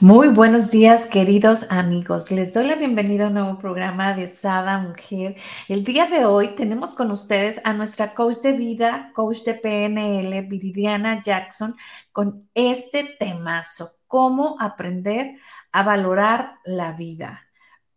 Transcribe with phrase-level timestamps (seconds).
[0.00, 2.32] Muy buenos días, queridos amigos.
[2.32, 5.36] Les doy la bienvenida a un nuevo programa de Sada Mujer.
[5.68, 10.42] El día de hoy tenemos con ustedes a nuestra coach de vida, coach de PNL,
[10.48, 11.76] Viridiana Jackson,
[12.10, 15.36] con este temazo, cómo aprender
[15.70, 17.42] a valorar la vida.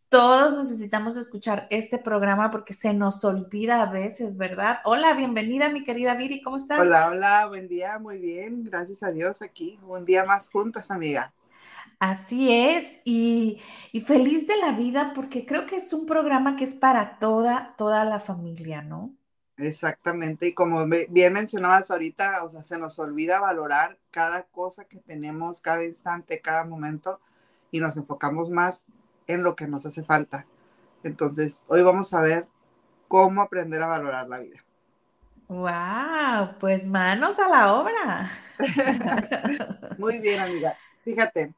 [0.08, 4.80] Todos necesitamos escuchar este programa porque se nos olvida a veces, ¿verdad?
[4.86, 6.80] Hola, bienvenida mi querida Viri, ¿cómo estás?
[6.80, 11.34] Hola, hola, buen día, muy bien, gracias a Dios aquí, un día más juntas, amiga.
[12.00, 13.60] Así es, y,
[14.06, 18.06] feliz de la vida porque creo que es un programa que es para toda, toda
[18.06, 19.16] la familia, ¿no?
[19.58, 25.00] Exactamente, y como bien mencionabas ahorita, o sea, se nos olvida valorar cada cosa que
[25.00, 27.20] tenemos, cada instante, cada momento,
[27.72, 28.86] y nos enfocamos más
[29.26, 30.46] en lo que nos hace falta.
[31.04, 32.48] Entonces, hoy vamos a ver
[33.08, 34.64] cómo aprender a valorar la vida.
[35.48, 36.58] ¡Wow!
[36.60, 38.30] Pues manos a la obra.
[39.98, 40.78] Muy bien, amiga.
[41.04, 41.54] Fíjate,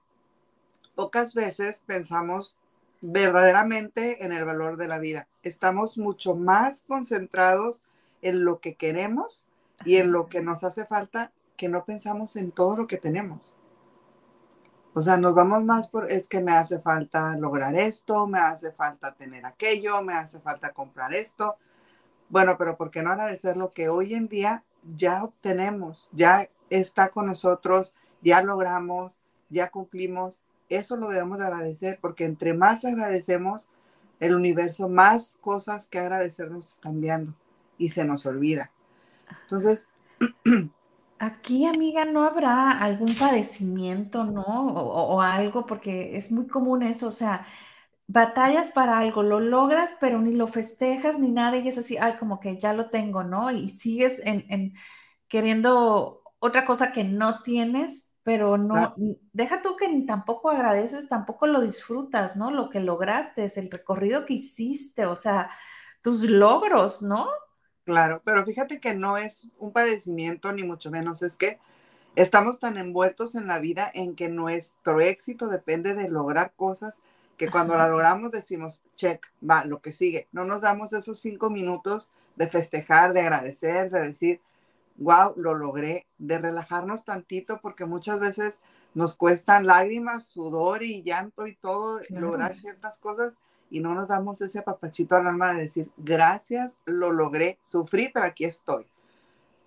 [0.99, 2.57] pocas veces pensamos
[2.99, 5.29] verdaderamente en el valor de la vida.
[5.43, 7.81] Estamos mucho más concentrados
[8.21, 9.47] en lo que queremos
[9.85, 13.55] y en lo que nos hace falta que no pensamos en todo lo que tenemos.
[14.93, 18.73] O sea, nos vamos más por, es que me hace falta lograr esto, me hace
[18.73, 21.55] falta tener aquello, me hace falta comprar esto.
[22.27, 24.65] Bueno, pero ¿por qué no agradecer lo que hoy en día
[24.97, 30.43] ya obtenemos, ya está con nosotros, ya logramos, ya cumplimos?
[30.69, 33.69] Eso lo debemos agradecer porque entre más agradecemos,
[34.19, 37.33] el universo, más cosas que agradecer nos están enviando
[37.77, 38.71] y se nos olvida.
[39.43, 39.87] Entonces,
[41.21, 44.43] Aquí, amiga, no habrá algún padecimiento, ¿no?
[44.67, 47.45] O, algo, porque es muy común eso, o sea,
[48.07, 52.15] batallas para algo, lo logras, pero ni lo festejas ni nada, y es así, ay,
[52.17, 53.51] como que ya lo tengo, ¿no?
[53.51, 54.73] Y sigues en,
[55.27, 58.93] queriendo otra cosa que no tienes, pero no,
[59.33, 62.51] deja tú que tampoco agradeces, tampoco lo disfrutas, ¿no?
[62.51, 65.49] Lo que lograste, es el recorrido que hiciste, o sea,
[66.03, 67.27] tus logros, ¿no?
[67.85, 71.59] Claro, pero fíjate que no es un padecimiento ni mucho menos, es que
[72.15, 76.99] estamos tan envueltos en la vida en que nuestro éxito depende de lograr cosas
[77.35, 80.27] que cuando la logramos decimos, check, va, lo que sigue.
[80.31, 84.39] No nos damos esos cinco minutos de festejar, de agradecer, de decir,
[84.99, 88.59] wow, lo logré, de relajarnos tantito porque muchas veces
[88.93, 93.33] nos cuestan lágrimas, sudor y llanto y todo lograr ciertas cosas
[93.69, 98.25] y no nos damos ese papachito al alma de decir, gracias, lo logré, sufrí, pero
[98.25, 98.85] aquí estoy.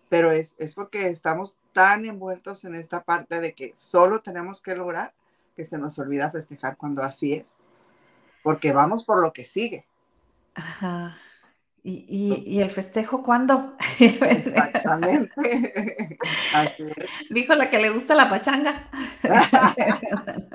[0.09, 4.75] Pero es, es porque estamos tan envueltos en esta parte de que solo tenemos que
[4.75, 5.15] lograr
[5.57, 7.59] que se nos olvida festejar cuando así es.
[8.43, 9.87] Porque vamos por lo que sigue.
[10.55, 11.17] Ajá.
[11.85, 13.77] ¿Y, y, ¿y el festejo cuándo?
[13.99, 16.17] Exactamente.
[16.55, 17.11] Así es.
[17.29, 18.89] Dijo la que le gusta la pachanga.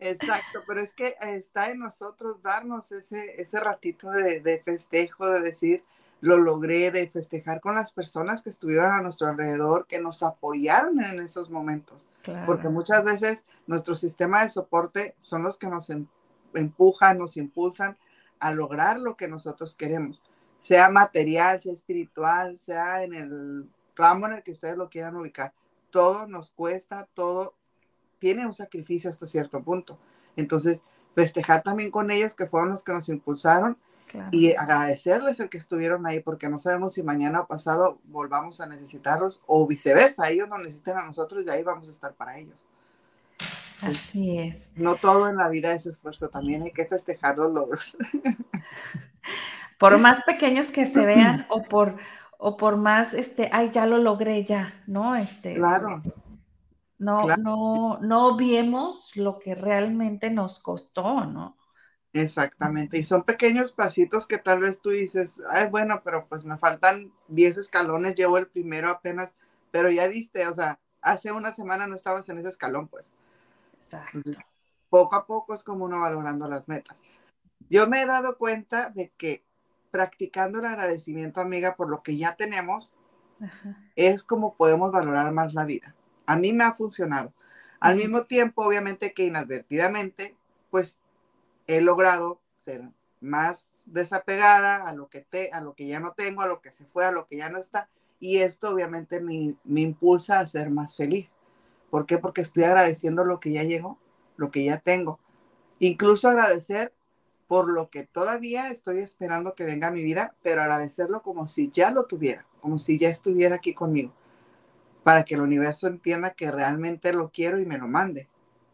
[0.00, 5.84] Exacto, pero es que está en nosotros darnos ese, ese ratito de, festejo, de decir,
[6.20, 11.04] lo logré, de festejar con las personas que estuvieron a nuestro alrededor, que nos apoyaron
[11.04, 12.02] en esos momentos.
[12.46, 16.08] Porque muchas veces nuestro sistema de soporte son los que nos em,
[16.54, 17.96] empujan, nos impulsan
[18.40, 20.20] a lograr lo que nosotros queremos,
[20.62, 25.52] sea material, sea espiritual, sea en el ramo en el que ustedes lo quieran ubicar.
[25.90, 27.54] Todo nos cuesta, todo
[28.20, 29.98] tiene un sacrificio hasta cierto punto.
[30.36, 30.80] Entonces,
[31.16, 33.76] festejar también con ellos que fueron los que nos impulsaron
[34.30, 38.66] y agradecerles el que estuvieron ahí porque no sabemos si mañana o pasado volvamos a
[38.66, 42.64] necesitarlos o viceversa, ellos nos necesitan a nosotros y ahí vamos a estar para ellos.
[43.80, 44.70] Así es.
[44.76, 47.96] No todo en la vida es esfuerzo, también hay que festejar los logros.
[49.82, 51.96] por más pequeños que se vean o por
[52.38, 55.14] o por más este, ay, ya lo logré ya, ¿no?
[55.14, 56.02] Este, claro.
[56.98, 61.56] No, no, no viemos lo que realmente nos costó, ¿no?
[62.12, 66.58] Exactamente, y son pequeños pasitos que tal vez tú dices, ay, bueno, pero pues me
[66.58, 69.34] faltan 10 escalones, llevo el primero apenas,
[69.70, 73.12] pero ya diste, o sea, hace una semana no estabas en ese escalón, pues.
[73.74, 74.18] Exacto.
[74.90, 77.02] poco a poco es como uno valorando las metas.
[77.70, 79.44] Yo me he dado cuenta de que
[79.92, 82.94] practicando el agradecimiento, amiga, por lo que ya tenemos,
[83.94, 85.94] es como podemos valorar más la vida.
[86.26, 87.32] A mí me ha funcionado.
[87.78, 90.34] Al mismo tiempo, obviamente que inadvertidamente,
[90.70, 90.98] pues
[91.66, 92.88] he logrado ser
[93.20, 96.72] más desapegada a lo que te, a lo que ya no tengo, a lo que
[96.72, 97.88] se fue, a lo que ya no está.
[98.18, 101.32] Y esto obviamente me, me impulsa a ser más feliz.
[101.90, 102.18] ¿Por qué?
[102.18, 103.98] Porque estoy agradeciendo lo que ya llegó,
[104.36, 105.18] lo que ya tengo.
[105.80, 106.92] Incluso agradecer
[107.52, 111.70] por lo que todavía estoy esperando que venga a mi vida, pero agradecerlo como si
[111.70, 114.14] ya lo tuviera, como si ya estuviera aquí conmigo
[115.04, 118.26] para que el universo entienda que realmente lo quiero y me lo mande.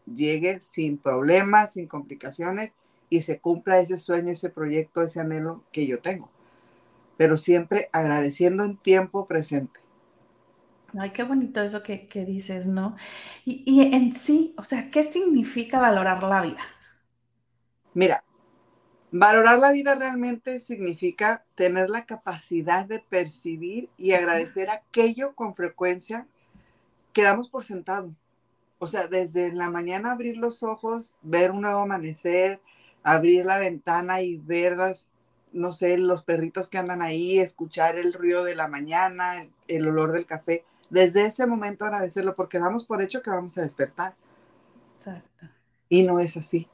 [0.05, 2.71] Llegue sin problemas, sin complicaciones
[3.09, 6.29] y se cumpla ese sueño, ese proyecto, ese anhelo que yo tengo.
[7.17, 9.77] Pero siempre agradeciendo en tiempo presente.
[10.97, 12.95] Ay, qué bonito eso que, dices, ¿no?
[13.43, 16.61] Y, y, en sí, o sea, ¿qué significa valorar la vida?
[17.93, 18.23] Mira,
[19.11, 26.27] valorar la vida realmente significa tener la capacidad de percibir y agradecer aquello con frecuencia
[27.13, 28.13] que damos por sentado.
[28.77, 32.61] O sea, desde la mañana abrir los ojos, ver un nuevo amanecer,
[33.03, 35.09] abrir la ventana y ver las,
[35.51, 40.11] no sé, los perritos que andan ahí, escuchar el ruido de la mañana, el, olor
[40.11, 40.63] del café.
[40.89, 44.15] Desde ese momento agradecerlo porque damos por hecho que vamos a despertar.
[44.95, 45.47] Exacto.
[45.89, 46.67] Y no es así.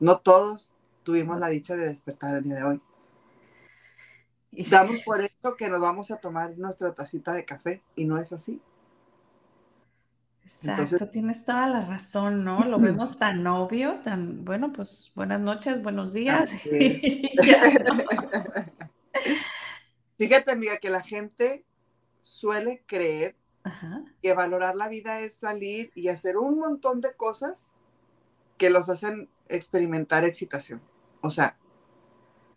[0.00, 0.72] No todos
[1.06, 2.82] tuvimos la dicha de despertar el día de hoy.
[4.68, 8.32] Damos por hecho que nos vamos a tomar nuestra tacita de café y no es
[8.32, 8.60] así.
[10.42, 12.58] Exacto, tienes toda la razón, ¿no?
[12.66, 16.56] Lo vemos tan obvio, tan, bueno, pues buenas noches, buenos días.
[20.18, 21.64] Fíjate, amiga, que la gente
[22.20, 23.36] suele creer
[24.22, 27.68] que valorar la vida es salir y hacer un montón de cosas
[28.58, 30.80] que los hacen experimentar excitación.
[31.20, 31.56] O sea,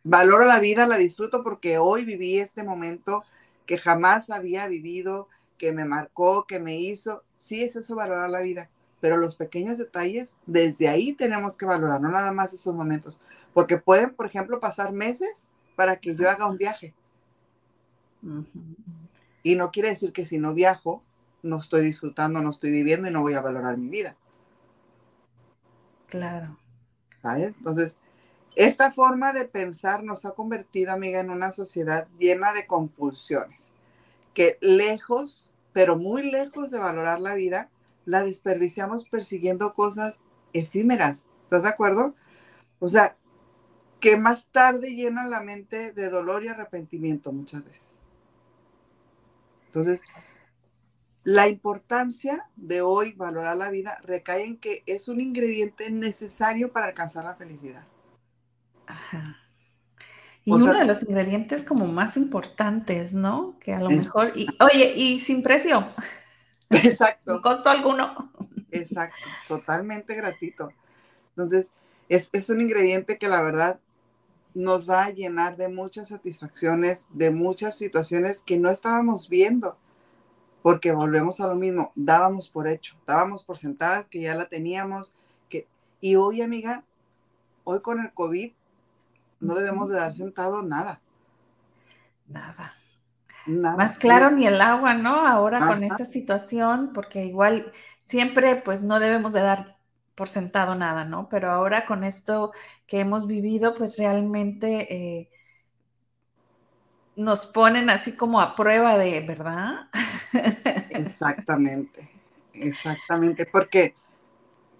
[0.03, 3.23] valoro la vida, la disfruto porque hoy viví este momento
[3.65, 5.27] que jamás había vivido,
[5.57, 7.23] que me marcó, que me hizo.
[7.37, 8.69] Sí, es eso valorar la vida,
[8.99, 13.19] pero los pequeños detalles, desde ahí tenemos que valorar, no nada más esos momentos,
[13.53, 15.45] porque pueden, por ejemplo, pasar meses
[15.75, 16.93] para que yo haga un viaje.
[19.43, 21.03] Y no quiere decir que si no viajo,
[21.41, 24.15] no estoy disfrutando, no estoy viviendo y no voy a valorar mi vida.
[26.07, 26.57] Claro.
[27.23, 27.97] Entonces,
[28.59, 33.71] esta forma de pensar nos ha convertido, amiga, en una sociedad llena de compulsiones,
[34.33, 37.69] que lejos, pero muy lejos de valorar la vida,
[38.03, 41.25] la desperdiciamos persiguiendo cosas efímeras.
[41.41, 42.15] ¿Estás de acuerdo?
[42.79, 43.15] O sea,
[44.01, 48.05] que más tarde llenan la mente de dolor y arrepentimiento muchas veces.
[49.67, 50.01] Entonces,
[51.23, 56.87] la importancia de hoy valorar la vida recae en que es un ingrediente necesario para
[56.87, 57.85] alcanzar la felicidad.
[58.89, 59.37] Ajá.
[60.43, 63.55] Y uno de los ingredientes como más importantes, ¿no?
[63.59, 65.87] Que a lo mejor, y, oye, y sin precio.
[66.71, 67.33] Exacto.
[67.33, 68.31] Sin costo alguno.
[68.71, 70.71] Exacto, totalmente gratuito.
[71.29, 71.71] Entonces,
[72.07, 73.79] es, es un ingrediente que la verdad
[74.55, 79.77] nos va a llenar de muchas satisfacciones, de muchas situaciones que no estábamos viendo,
[80.63, 85.11] porque volvemos a lo mismo, dábamos por hecho, dábamos por sentadas que ya la teníamos,
[85.47, 85.67] que,
[86.01, 86.83] y hoy, amiga,
[87.63, 88.51] hoy con el COVID,
[89.39, 91.01] no debemos de dar sentado nada.
[92.27, 92.75] Nada.
[93.45, 95.25] Más claro ni el agua, ¿no?
[95.25, 97.71] Ahora con esta situación, porque igual
[98.03, 99.77] siempre pues no debemos de dar
[100.13, 101.29] por sentado nada, ¿no?
[101.29, 102.51] Pero ahora con esto
[102.85, 105.29] que hemos vivido, pues realmente eh,
[107.15, 109.89] nos ponen así como a prueba de, ¿verdad?
[110.89, 112.09] Exactamente,
[112.53, 113.95] exactamente, porque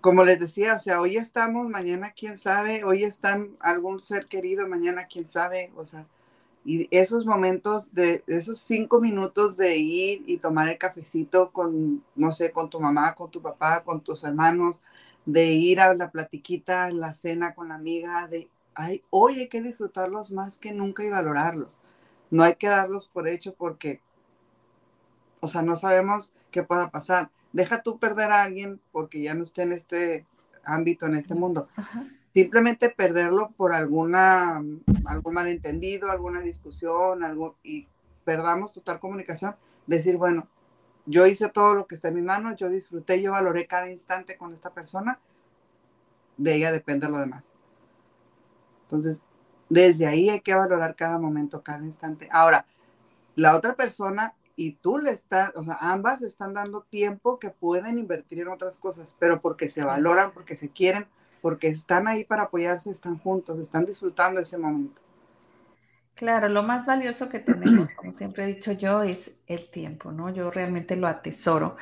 [0.01, 4.67] como les decía, o sea, hoy estamos, mañana quién sabe, hoy están algún ser querido,
[4.67, 6.07] mañana quién sabe, o sea,
[6.65, 12.31] y esos momentos de esos cinco minutos de ir y tomar el cafecito con, no
[12.31, 14.79] sé, con tu mamá, con tu papá, con tus hermanos,
[15.25, 19.61] de ir a la platiquita, la cena con la amiga, de, ay, hoy hay que
[19.61, 21.79] disfrutarlos más que nunca y valorarlos.
[22.31, 24.01] No hay que darlos por hecho porque,
[25.41, 29.43] o sea, no sabemos qué pueda pasar deja tú perder a alguien porque ya no
[29.43, 30.25] esté en este
[30.63, 31.67] ámbito, en este mundo.
[32.33, 34.63] Simplemente perderlo por alguna,
[35.05, 37.87] algún malentendido, alguna discusión, algo, y
[38.23, 39.55] perdamos total comunicación.
[39.87, 40.47] Decir, bueno,
[41.05, 44.37] yo hice todo lo que está en mis manos, yo disfruté, yo valoré cada instante
[44.37, 45.19] con esta persona,
[46.37, 47.53] de ella depende lo demás.
[48.83, 49.23] Entonces,
[49.69, 52.27] desde ahí hay que valorar cada momento, cada instante.
[52.31, 52.65] Ahora,
[53.35, 57.97] la otra persona y tú le estás, o sea, ambas están dando tiempo que pueden
[57.97, 61.07] invertir en otras cosas, pero porque se valoran, porque se quieren,
[61.41, 65.01] porque están ahí para apoyarse, están juntos, están disfrutando ese momento.
[66.13, 70.29] Claro, lo más valioso que tenemos, como siempre he dicho yo, es el tiempo, ¿no?
[70.29, 71.77] Yo realmente lo atesoro.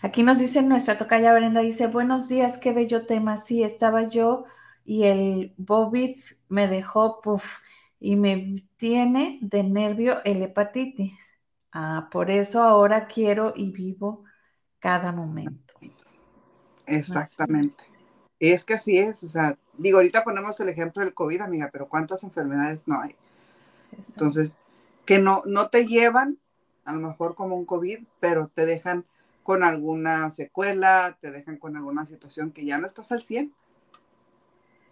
[0.00, 3.38] Aquí nos dice nuestra tocaya Brenda, dice, buenos días, qué bello tema.
[3.38, 4.44] Sí, estaba yo
[4.84, 6.14] y el COVID
[6.48, 7.58] me dejó, puff,
[7.98, 11.39] y me tiene de nervio el hepatitis.
[11.72, 14.24] Ah, por eso ahora quiero y vivo
[14.78, 15.74] cada momento.
[16.86, 17.76] Exactamente.
[18.38, 21.88] Es que así es, o sea, digo, ahorita ponemos el ejemplo del COVID, amiga, pero
[21.88, 23.14] ¿cuántas enfermedades no hay?
[23.92, 24.56] Entonces,
[25.04, 26.38] que no, no te llevan
[26.84, 29.04] a lo mejor como un COVID, pero te dejan
[29.42, 33.52] con alguna secuela, te dejan con alguna situación que ya no estás al 100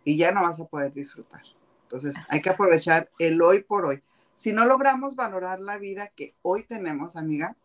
[0.04, 1.42] y ya no vas a poder disfrutar.
[1.82, 4.02] Entonces, hay que aprovechar el hoy por hoy.
[4.38, 7.56] Si no logramos valorar la vida que hoy tenemos, amiga,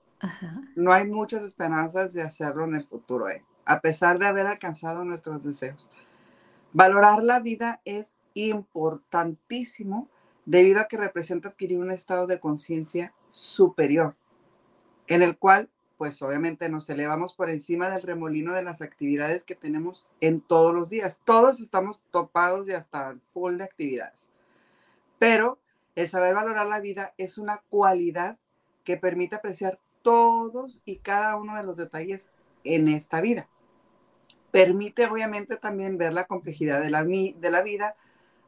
[0.75, 3.45] no hay muchas esperanzas de hacerlo en el futuro, ¿eh?
[3.63, 5.91] a pesar de haber alcanzado nuestros deseos.
[6.71, 10.09] Valorar la vida es importantísimo
[10.47, 14.15] debido a que representa adquirir un estado de conciencia superior,
[15.05, 19.53] en el cual, pues obviamente nos elevamos por encima del remolino de las actividades que
[19.53, 21.19] tenemos en todos los días.
[21.23, 24.27] Todos estamos topados y hasta full de actividades.
[25.19, 25.59] Pero
[25.95, 28.37] el saber valorar la vida es una cualidad
[28.83, 32.29] que permite apreciar todos y cada uno de los detalles
[32.63, 33.49] en esta vida.
[34.51, 37.95] Permite obviamente también ver la complejidad de la, de la vida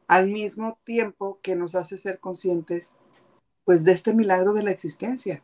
[0.06, 2.94] al mismo tiempo que nos hace ser conscientes
[3.64, 5.42] pues de este milagro de la existencia,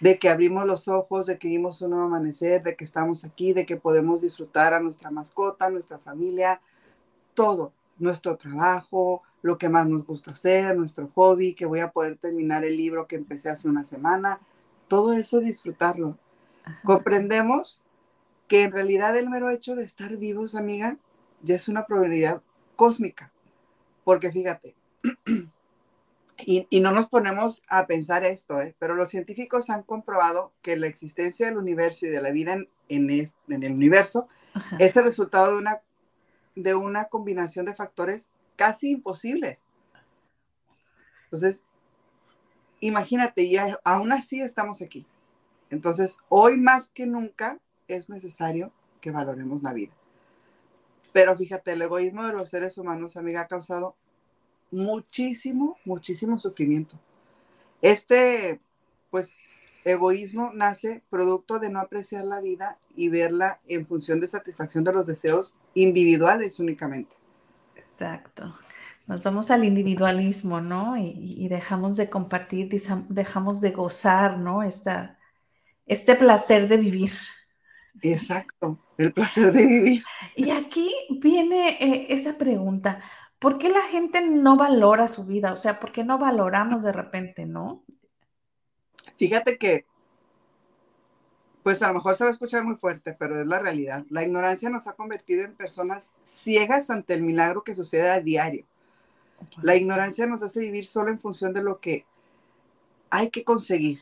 [0.00, 3.52] de que abrimos los ojos, de que vimos un nuevo amanecer, de que estamos aquí,
[3.52, 6.60] de que podemos disfrutar a nuestra mascota, nuestra familia,
[7.34, 12.16] todo, nuestro trabajo, lo que más nos gusta hacer, nuestro hobby, que voy a poder
[12.16, 14.40] terminar el libro que empecé hace una semana,
[14.88, 16.18] todo eso disfrutarlo.
[16.84, 17.80] Comprendemos
[18.48, 20.96] que en realidad el mero hecho de estar vivos, amiga,
[21.42, 22.42] ya es una probabilidad
[22.76, 23.30] cósmica.
[24.04, 24.74] Porque fíjate,
[26.38, 28.74] y, no nos ponemos a pensar esto, ¿eh?
[28.78, 32.68] pero los científicos han comprobado que la existencia del universo y de la vida en,
[32.88, 34.28] en, el universo
[34.78, 35.82] es el resultado de una,
[36.54, 38.28] de una combinación de factores
[38.58, 39.60] casi imposibles.
[41.24, 41.62] Entonces,
[42.80, 45.06] imagínate, y aún así estamos aquí.
[45.70, 49.92] Entonces, hoy más que nunca es necesario que valoremos la vida.
[51.12, 53.94] Pero fíjate, el egoísmo de los seres humanos, amiga, ha causado
[54.72, 56.98] muchísimo, muchísimo sufrimiento.
[57.80, 58.60] Este,
[59.10, 59.36] pues,
[59.84, 64.92] egoísmo nace producto de no apreciar la vida y verla en función de satisfacción de
[64.92, 67.16] los deseos individuales únicamente.
[68.00, 68.56] Exacto.
[69.08, 70.96] Nos vamos al individualismo, ¿no?
[70.96, 72.68] Y, dejamos de compartir,
[73.08, 74.62] dejamos de gozar, ¿no?
[74.62, 75.18] Esta,
[75.84, 77.10] este placer de vivir.
[78.00, 80.04] Exacto, el placer de vivir.
[80.36, 83.00] Y aquí viene eh, esa pregunta,
[83.40, 85.52] ¿por qué la gente no valora su vida?
[85.52, 87.84] O sea, ¿por qué no valoramos de repente, no?
[89.16, 89.86] Fíjate que,
[91.62, 94.04] pues a lo mejor se va a escuchar muy fuerte, pero es la realidad.
[94.10, 98.64] La ignorancia nos ha convertido en personas ciegas ante el milagro que sucede a diario.
[99.62, 102.06] La ignorancia nos hace vivir solo en función de lo que
[103.10, 104.00] hay que conseguir,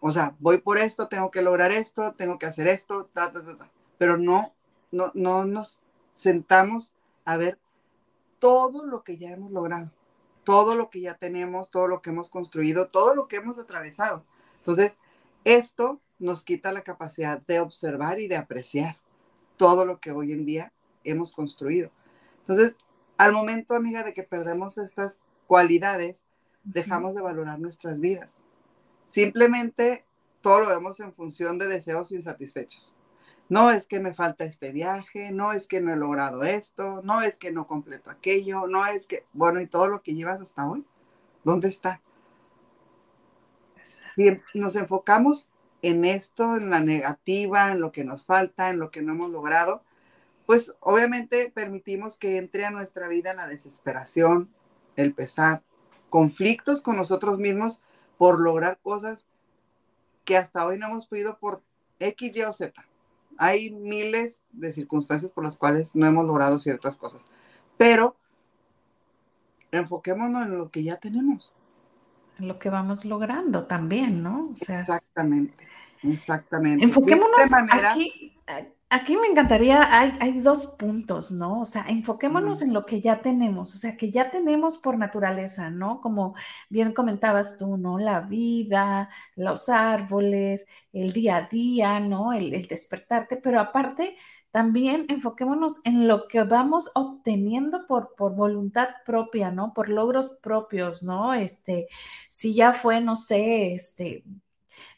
[0.00, 3.44] o sea, voy por esto, tengo que lograr esto, tengo que hacer esto, ta, ta,
[3.44, 4.52] ta, pero no,
[4.92, 5.80] no, no nos
[6.12, 7.58] sentamos a ver
[8.38, 9.90] todo lo que ya hemos logrado,
[10.44, 14.24] todo lo que ya tenemos, todo lo que hemos construido, todo lo que hemos atravesado.
[14.58, 14.96] Entonces,
[15.44, 18.98] esto nos quita la capacidad de observar y de apreciar
[19.56, 20.72] todo lo que hoy en día
[21.04, 21.90] hemos construido.
[22.38, 22.76] Entonces,
[23.18, 26.24] al momento, amiga, de que perdemos estas cualidades,
[26.64, 28.38] dejamos de valorar nuestras vidas.
[29.06, 30.04] Simplemente
[30.40, 32.94] todo lo vemos en función de deseos insatisfechos.
[33.48, 37.22] No es que me falta este viaje, no es que no he logrado esto, no
[37.22, 40.68] es que no completo aquello, no es que, bueno, y todo lo que llevas hasta
[40.68, 40.84] hoy,
[41.44, 42.02] ¿dónde está?
[44.18, 48.90] Si nos enfocamos en esto, en la negativa, en lo que nos falta, en lo
[48.90, 49.84] que no hemos logrado,
[50.44, 54.48] pues obviamente permitimos que entre a nuestra vida la desesperación,
[54.96, 55.62] el pesar,
[56.10, 57.80] conflictos con nosotros mismos
[58.16, 59.24] por lograr cosas
[60.24, 61.62] que hasta hoy no hemos podido por
[62.00, 62.74] X, Y o Z.
[63.36, 67.28] Hay miles de circunstancias por las cuales no hemos logrado ciertas cosas,
[67.76, 68.16] pero
[69.70, 71.54] enfoquémonos en lo que ya tenemos.
[72.40, 74.50] Lo que vamos logrando también, ¿no?
[74.52, 75.66] exactamente,
[76.02, 76.84] exactamente.
[76.84, 78.34] Enfoquémonos aquí,
[78.90, 81.60] Aquí me encantaría, hay, hay, dos puntos, ¿no?
[81.60, 85.68] O sea, enfoquémonos en lo que ya tenemos, o sea, que ya tenemos por naturaleza,
[85.68, 86.00] ¿no?
[86.00, 86.34] Como
[86.70, 87.98] bien comentabas tú, ¿no?
[87.98, 92.32] La vida, los árboles, el día a día, ¿no?
[92.32, 94.16] El, el despertarte, pero aparte
[94.50, 99.72] también enfoquémonos en lo que vamos obteniendo por, por voluntad propia, ¿no?
[99.74, 101.34] Por logros propios, ¿no?
[101.34, 101.88] Este,
[102.28, 104.24] si ya fue, no sé, este,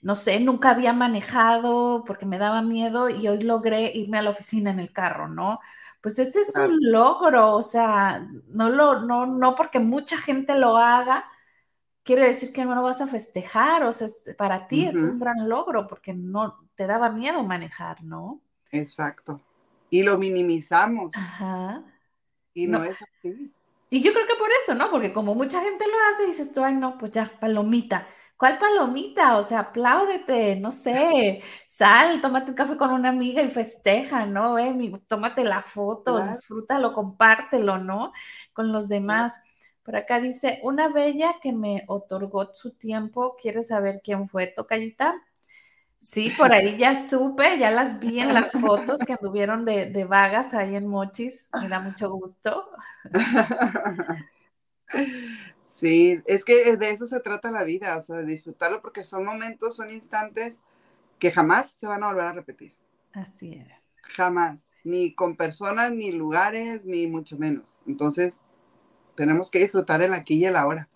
[0.03, 4.31] no sé, nunca había manejado porque me daba miedo y hoy logré irme a la
[4.31, 5.61] oficina en el carro, ¿no?
[6.01, 10.77] Pues ese es un logro, o sea, no lo, no, no porque mucha gente lo
[10.79, 11.25] haga,
[12.05, 15.49] quiere decir que no lo vas a festejar, o sea, para ti es un gran
[15.49, 18.43] logro porque no te daba miedo manejar, ¿no?
[18.73, 19.41] Exacto.
[19.91, 21.13] Y lo minimizamos.
[21.15, 21.83] Ajá.
[22.55, 23.53] Y no, es así.
[23.91, 24.91] Y yo creo que por eso, ¿no?
[24.91, 28.07] Porque como mucha gente lo hace, dices tú, ay, no, pues ya, palomita.
[28.37, 29.37] ¿Cuál palomita?
[29.37, 34.59] O sea, apláudete, no sé, sal, tómate un café con una amiga y festeja, ¿no?
[34.59, 38.13] Eh, tómate la foto, disfrútalo, compártelo, ¿no?
[38.55, 39.43] Con los demás.
[39.83, 45.21] Por acá dice, una bella que me otorgó su tiempo, ¿quieres saber quién fue, Tocayita?
[46.01, 50.05] Sí, por ahí ya supe, ya las vi en las fotos que anduvieron de, de
[50.07, 52.71] vagas ahí en Mochis, me da mucho gusto.
[55.65, 59.25] Sí, es que de eso se trata la vida, o sea, de disfrutarlo porque son
[59.25, 60.63] momentos, son instantes
[61.21, 62.75] que jamás se van a volver a repetir.
[63.13, 63.87] Así es.
[64.03, 67.83] Jamás, ni con personas, ni lugares, ni mucho menos.
[67.87, 68.41] Entonces,
[69.15, 70.89] tenemos que disfrutar el aquí y el ahora.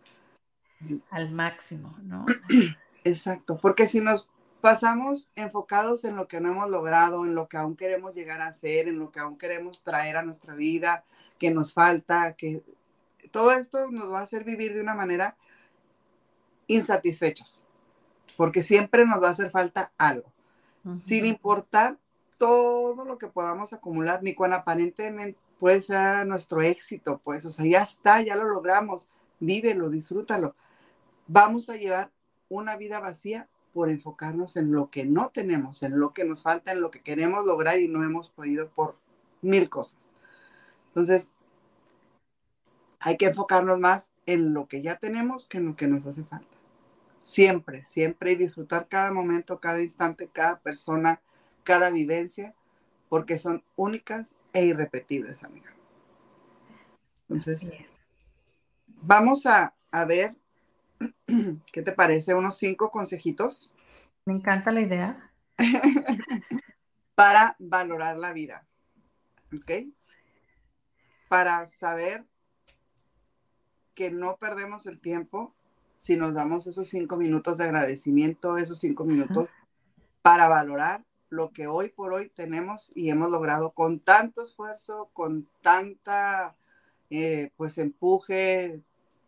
[1.11, 2.27] Al máximo, ¿no?
[3.05, 4.29] Exacto, porque si nos
[4.65, 8.51] pasamos enfocados en lo que no hemos logrado, en lo que aún queremos llegar a
[8.55, 11.05] ser, en lo que aún queremos traer a nuestra vida,
[11.39, 12.63] que nos falta, que
[13.31, 15.37] todo esto nos va a hacer vivir de una manera
[16.67, 17.67] insatisfechos,
[18.39, 20.33] porque siempre nos va a hacer falta algo,
[20.97, 21.99] sin importar
[22.39, 27.67] todo lo que podamos acumular, ni cuán aparentemente puede ser nuestro éxito, pues, o sea,
[27.67, 29.09] ya está, ya lo logramos,
[29.41, 30.57] vívelo, disfrútalo.
[31.27, 32.11] Vamos a llevar
[32.49, 36.73] una vida vacía por enfocarnos en lo que no tenemos, en lo que nos falta,
[36.73, 38.97] en lo que queremos lograr y no hemos podido por
[39.43, 39.99] mil cosas.
[40.89, 41.35] Entonces,
[43.01, 46.25] hay que enfocarnos más en lo que ya tenemos que en lo que nos hace
[46.25, 46.57] falta.
[47.21, 51.21] Siempre, siempre y disfrutar cada momento, cada instante, cada persona,
[51.65, 52.55] cada vivencia,
[53.09, 55.75] porque son únicas e irrepetibles, amiga.
[57.29, 57.99] Entonces,
[58.87, 60.37] vamos a, a ver,
[61.73, 62.35] ¿qué te parece?
[62.35, 63.71] Unos cinco consejitos.
[64.25, 65.31] Me encanta la idea.
[67.15, 68.67] para valorar la vida.
[69.55, 69.71] ¿Ok?
[71.29, 72.25] Para saber
[73.95, 75.55] que no perdemos el tiempo
[75.97, 79.49] si nos damos esos cinco minutos de agradecimiento, esos cinco minutos
[80.23, 85.49] para valorar lo que hoy por hoy tenemos y hemos logrado con tanto esfuerzo, con
[85.63, 86.57] tanta,
[87.11, 88.83] eh, pues, empuje,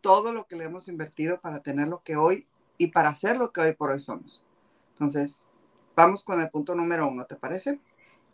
[0.07, 2.47] todo lo que le hemos invertido para tener lo que hoy
[2.79, 4.41] y para hacer lo que hoy por hoy somos.
[4.93, 5.43] Entonces,
[5.97, 7.81] vamos con el punto número uno, ¿te parece?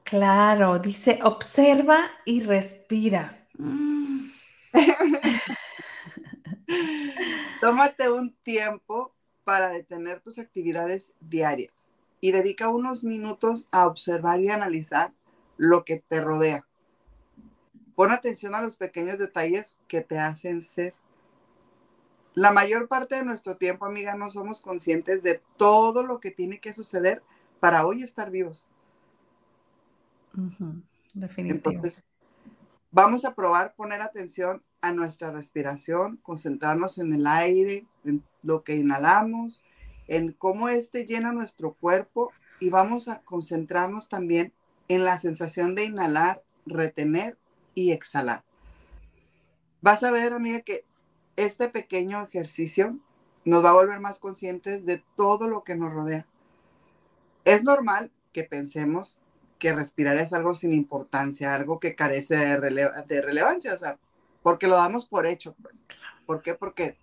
[0.04, 3.46] Claro, dice, observa y respira.
[7.62, 11.72] Tómate un tiempo para detener tus actividades diarias
[12.20, 15.10] y dedica unos minutos a observar y analizar
[15.56, 16.66] lo que te rodea.
[17.94, 20.92] Pon atención a los pequeños detalles que te hacen ser.
[22.34, 26.60] La mayor parte de nuestro tiempo, amiga, no somos conscientes de todo lo que tiene
[26.60, 27.22] que suceder
[27.60, 28.68] para hoy estar vivos.
[31.14, 32.02] Definitivamente.
[32.90, 38.76] vamos a probar poner atención a nuestra respiración, concentrarnos en el aire, en lo que
[38.76, 39.60] inhalamos,
[40.08, 44.52] en cómo éste llena nuestro cuerpo y vamos a concentrarnos también
[44.88, 47.38] en la sensación de inhalar, retener
[47.74, 48.42] y exhalar.
[49.80, 50.84] Vas a ver, amiga, que
[51.44, 52.98] este pequeño ejercicio
[53.44, 56.26] nos va a volver más conscientes de todo lo que nos rodea.
[57.44, 59.18] Es normal que pensemos
[59.58, 63.74] que respirar es algo sin importancia, algo que carece de, relevancia.
[63.74, 63.98] O sea,
[64.42, 65.84] porque lo damos por hecho, pues.
[66.26, 66.54] ¿Por qué?
[66.54, 66.96] Porque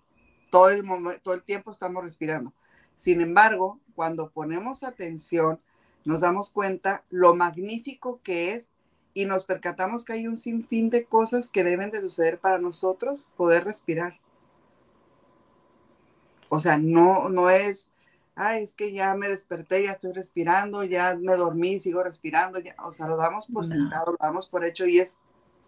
[0.50, 0.84] todo el,
[1.22, 2.52] todo el tiempo estamos respirando.
[2.96, 5.60] Sin embargo, cuando ponemos atención,
[6.04, 8.68] nos damos cuenta lo magnífico que es
[9.14, 13.28] y nos percatamos que hay un sinfín de cosas que deben de suceder para nosotros
[13.36, 14.18] poder respirar.
[16.50, 17.88] O sea, no, no es,
[18.34, 22.74] ay, es que ya me desperté, ya estoy respirando, ya me dormí, sigo respirando, ya,
[22.84, 25.18] o sea, lo damos por sentado, lo damos por hecho y es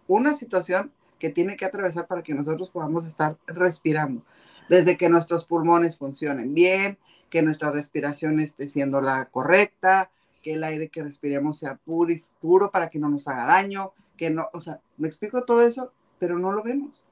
[0.07, 4.23] una situación que tiene que atravesar para que nosotros podamos estar respirando.
[4.67, 6.97] Desde que nuestros pulmones funcionen bien,
[7.29, 12.21] que nuestra respiración esté siendo la correcta, que el aire que respiremos sea puro y
[12.41, 15.93] puro para que no nos haga daño, que no, o sea, me explico todo eso,
[16.19, 17.05] pero no lo vemos.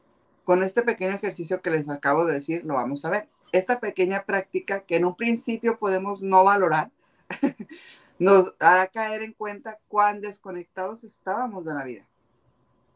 [0.43, 3.29] Con este pequeño ejercicio que les acabo de decir, lo vamos a ver.
[3.51, 6.91] Esta pequeña práctica que en un principio podemos no valorar,
[8.19, 12.07] nos hará caer en cuenta cuán desconectados estábamos de la vida.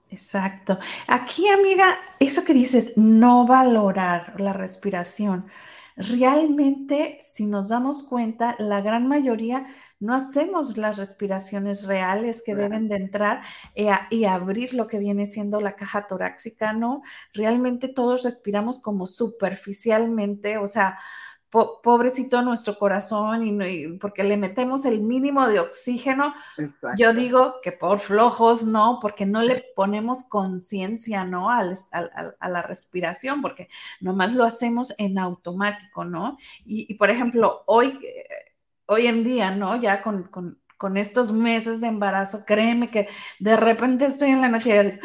[0.09, 0.79] Exacto.
[1.07, 5.45] Aquí, amiga, eso que dices, no valorar la respiración.
[5.97, 9.65] Realmente, si nos damos cuenta, la gran mayoría
[10.01, 13.43] no hacemos las respiraciones reales que deben de entrar
[13.75, 17.01] eh, y abrir lo que viene siendo la caja torácica, ¿no?
[17.33, 20.97] Realmente todos respiramos como superficialmente, o sea,
[21.49, 26.33] pobrecito nuestro corazón y, porque le metemos el mínimo de oxígeno.
[26.97, 31.49] Yo digo que por flojos, no, porque no le ponemos conciencia, ¿no?
[31.49, 33.69] a la respiración, porque
[34.01, 36.37] nomás lo hacemos en automático, ¿no?
[36.65, 37.99] Y, por ejemplo, hoy,
[38.87, 39.75] hoy en día, ¿no?
[39.75, 43.07] Ya con, con, con, estos meses de embarazo, créeme que
[43.39, 44.99] de repente estoy en la noche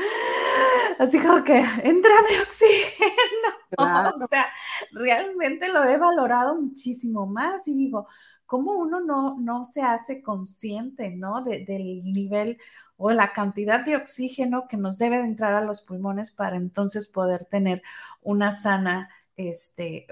[0.99, 3.60] y así como que, entrame oxígeno.
[4.15, 4.47] O sea,
[4.93, 8.09] realmente lo he valorado muchísimo más y digo,
[8.51, 11.43] ¿cómo uno no, no se hace consciente, ¿no?
[11.43, 12.59] del nivel
[12.97, 17.07] o la cantidad de oxígeno que nos debe de entrar a los pulmones para entonces
[17.07, 17.81] poder tener
[18.23, 20.09] una sana, este,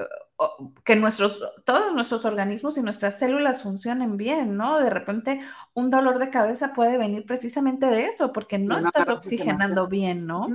[0.85, 4.79] que nuestros, todos nuestros organismos y nuestras células funcionen bien, ¿no?
[4.79, 5.40] De repente
[5.75, 10.47] un dolor de cabeza puede venir precisamente de eso, porque no estás oxigenando bien, ¿no?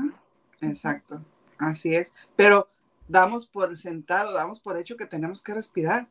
[0.61, 1.21] Exacto,
[1.59, 2.13] así es.
[2.35, 2.69] Pero
[3.13, 6.09] damos por sentado, damos por hecho que tenemos que respirar.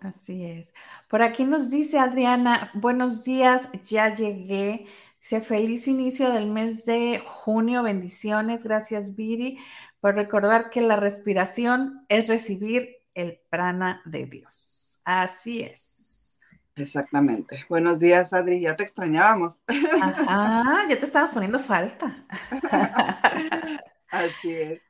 [0.00, 0.74] Así es.
[1.08, 4.86] Por aquí nos dice Adriana, buenos días, ya llegué.
[5.20, 9.58] Dice, feliz inicio del mes de junio, bendiciones, gracias Viri,
[10.00, 15.00] por recordar que la respiración es recibir el prana de Dios.
[15.04, 16.40] Así es.
[16.76, 17.64] Exactamente.
[17.68, 19.60] Buenos días, Adri, ya te extrañábamos.
[20.00, 22.26] Ajá, ya te estabas poniendo falta.
[24.10, 24.80] Así es.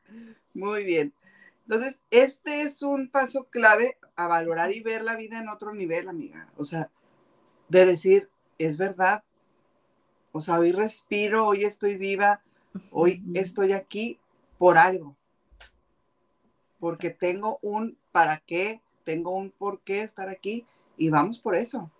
[0.56, 1.12] Muy bien.
[1.66, 6.08] Entonces, este es un paso clave a valorar y ver la vida en otro nivel,
[6.08, 6.48] amiga.
[6.56, 6.90] O sea,
[7.68, 9.22] de decir, es verdad.
[10.32, 12.42] O sea, hoy respiro, hoy estoy viva,
[12.90, 14.18] hoy estoy aquí
[14.56, 15.14] por algo.
[16.80, 20.66] Porque tengo un para qué, tengo un por qué estar aquí
[20.96, 21.90] y vamos por eso.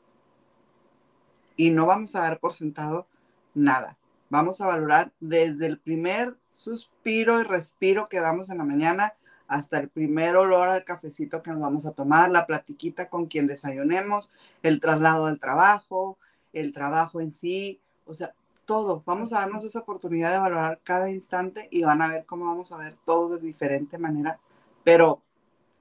[1.56, 3.06] Y no vamos a dar por sentado
[3.52, 3.98] nada.
[4.30, 9.14] Vamos a valorar desde el primer suspiro y respiro que damos en la mañana
[9.46, 13.46] hasta el primer olor al cafecito que nos vamos a tomar, la platiquita con quien
[13.46, 14.30] desayunemos,
[14.62, 16.18] el traslado al trabajo,
[16.52, 18.32] el trabajo en sí, o sea,
[18.64, 19.02] todo.
[19.06, 22.72] Vamos a darnos esa oportunidad de valorar cada instante y van a ver cómo vamos
[22.72, 24.40] a ver todo de diferente manera,
[24.82, 25.20] pero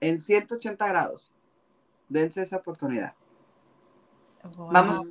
[0.01, 1.31] en 180 grados.
[2.09, 3.15] Dense esa oportunidad.
[4.57, 5.01] Vamos.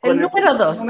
[0.00, 0.82] El, número dos,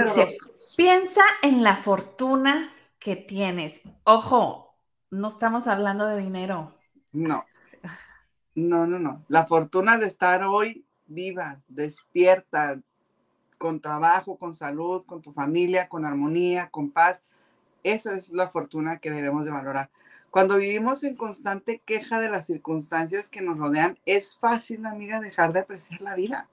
[0.74, 2.70] piensa en la fortuna
[3.02, 3.82] que tienes.
[4.04, 4.74] Ojo,
[5.10, 6.74] no estamos hablando de dinero.
[7.12, 7.44] No,
[8.54, 9.24] no, no, no.
[9.28, 12.80] La fortuna de estar hoy viva, despierta,
[13.58, 17.22] con trabajo, con salud, con tu familia, con armonía, con paz.
[17.82, 19.90] Esa es la fortuna que debemos de valorar.
[20.30, 25.52] Cuando vivimos en constante queja de las circunstancias que nos rodean, es fácil, amiga, dejar
[25.52, 26.48] de apreciar la vida.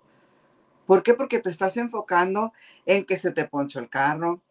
[0.86, 1.14] ¿Por qué?
[1.14, 2.52] Porque te estás enfocando
[2.86, 4.42] en que se te ponchó el carro,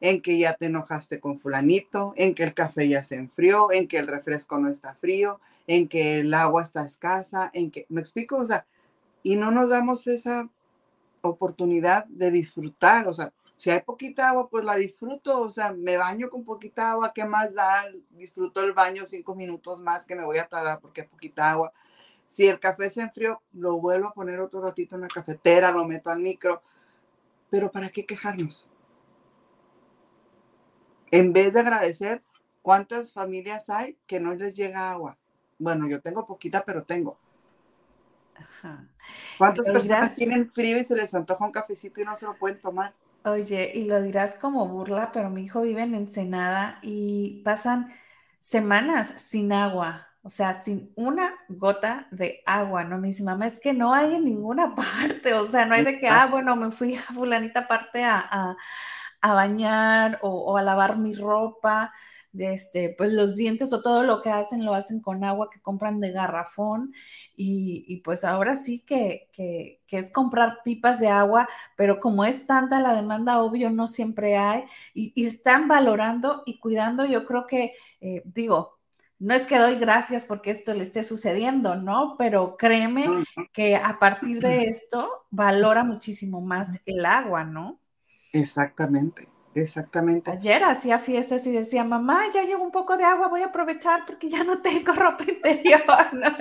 [0.00, 3.88] en que ya te enojaste con fulanito, en que el café ya se enfrió, en
[3.88, 8.00] que el refresco no está frío, en que el agua está escasa, en que, ¿me
[8.00, 8.36] explico?
[8.36, 8.66] O sea,
[9.22, 10.48] y no nos damos esa
[11.20, 15.96] oportunidad de disfrutar, o sea, si hay poquita agua, pues la disfruto, o sea, me
[15.96, 17.86] baño con poquita agua, ¿qué más da?
[18.10, 21.72] Disfruto el baño cinco minutos más que me voy a tardar porque hay poquita agua.
[22.24, 25.84] Si el café se enfrió, lo vuelvo a poner otro ratito en la cafetera, lo
[25.86, 26.62] meto al micro,
[27.50, 28.68] pero ¿para qué quejarnos?
[31.10, 32.22] En vez de agradecer,
[32.62, 35.18] ¿cuántas familias hay que no les llega agua?
[35.58, 37.18] Bueno, yo tengo poquita, pero tengo.
[39.38, 42.60] ¿Cuántas personas tienen frío y se les antoja un cafecito y no se lo pueden
[42.60, 42.94] tomar?
[43.24, 47.92] Oye, y lo dirás como burla, pero mi hijo vive en Ensenada y pasan
[48.40, 52.96] semanas sin agua, o sea, sin una gota de agua, ¿no?
[52.98, 55.98] Me dice, mamá, es que no hay en ninguna parte, o sea, no hay de
[56.00, 58.56] que, ah, bueno, me fui a fulanita parte a a
[59.22, 61.92] bañar o, a lavar mi ropa,
[62.32, 65.60] de este, pues los dientes o todo lo que hacen lo hacen con agua que
[65.60, 66.92] compran de garrafón.
[67.36, 69.28] Y, pues ahora sí que,
[69.88, 74.64] es comprar pipas de agua, pero como es tanta la demanda, obvio, no siempre hay.
[74.94, 78.78] Y, están valorando y cuidando, yo creo que, eh, digo,
[79.18, 82.14] no es que doy gracias porque esto le esté sucediendo, ¿no?
[82.18, 83.06] Pero créeme
[83.52, 87.80] que a partir de esto valora muchísimo más el agua, ¿no?
[88.32, 90.30] Exactamente, Exactamente.
[90.30, 94.04] Ayer hacía fiestas y decía, mamá, ya llevo un poco de agua, voy a aprovechar
[94.06, 95.82] porque ya no tengo ropa interior.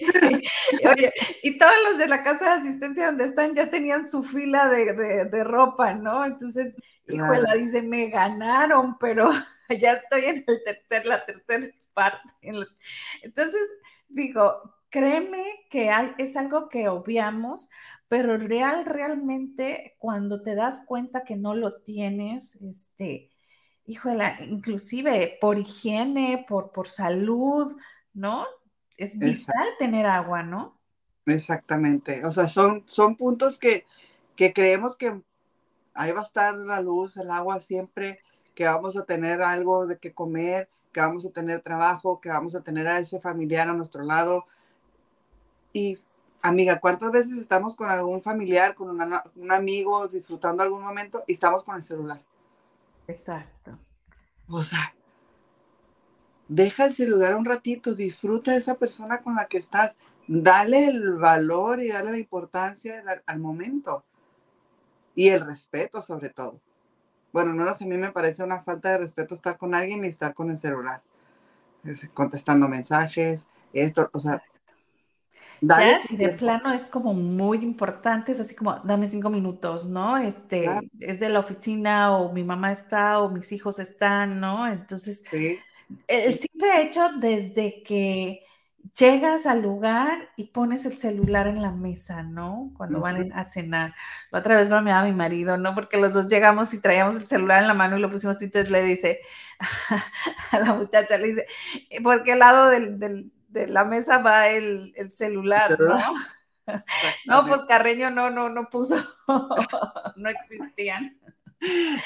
[0.00, 4.22] y, oye, y todos los de la casa de asistencia donde están ya tenían su
[4.22, 6.24] fila de, ropa, ¿no?
[6.24, 6.76] Entonces,
[7.08, 9.30] híjole, dice, me ganaron, pero
[9.80, 12.28] ya estoy en el tercer, la tercera parte.
[13.22, 13.70] Entonces,
[14.08, 17.68] digo, créeme que hay, es algo que obviamos,
[18.12, 23.30] pero real, realmente cuando te das cuenta que no lo tienes, este,
[23.86, 27.74] híjole, inclusive por higiene, por, por salud,
[28.12, 28.44] ¿no?
[28.98, 30.78] Es vital tener agua, ¿no?
[31.24, 32.22] Exactamente.
[32.26, 33.86] O sea, son, son puntos que,
[34.36, 35.22] que creemos que
[35.94, 38.18] ahí va a estar la luz, el agua siempre,
[38.54, 42.54] que vamos a tener algo de que comer, que vamos a tener trabajo, que vamos
[42.54, 44.44] a tener a ese familiar a nuestro lado.
[45.72, 45.96] Y
[46.42, 51.64] amiga, ¿cuántas veces estamos con algún familiar, con un amigo, disfrutando algún momento y estamos
[51.64, 52.20] con el celular?
[53.06, 53.78] Exacto.
[54.48, 54.94] O sea,
[56.48, 61.14] deja el celular un ratito, disfruta de esa persona con la que estás, dale el
[61.14, 64.04] valor y dale la importancia al momento
[65.14, 66.60] y el respeto sobre todo.
[67.32, 70.08] Bueno, no sé, a mí me parece una falta de respeto estar con alguien y
[70.08, 71.02] estar con el celular,
[72.12, 74.42] contestando mensajes, esto, o sea,
[75.62, 80.18] ya, si de plano es como muy importante, es así como, dame cinco minutos, ¿no?
[80.18, 84.66] Este, es de la oficina o mi mamá está o mis hijos están, ¿no?
[84.66, 85.24] Entonces,
[86.08, 88.44] el simple hecho desde que
[88.98, 92.72] llegas al lugar y pones el celular en la mesa, ¿no?
[92.76, 93.94] Cuando van a cenar.
[94.30, 95.74] La otra vez bromeaba mi marido, ¿no?
[95.74, 98.46] Porque los dos llegamos y traíamos el celular en la mano y lo pusimos y
[98.46, 99.20] entonces le dice
[100.50, 101.46] a la muchacha, le dice,
[102.02, 105.98] ¿por qué lado del de la mesa va el, celular, ¿no?
[107.26, 108.96] No, pues Carreño no, no, no puso,
[110.16, 111.18] no existían.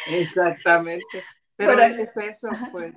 [0.08, 1.24] Exactamente.
[1.56, 2.94] Pero, es eso, pues.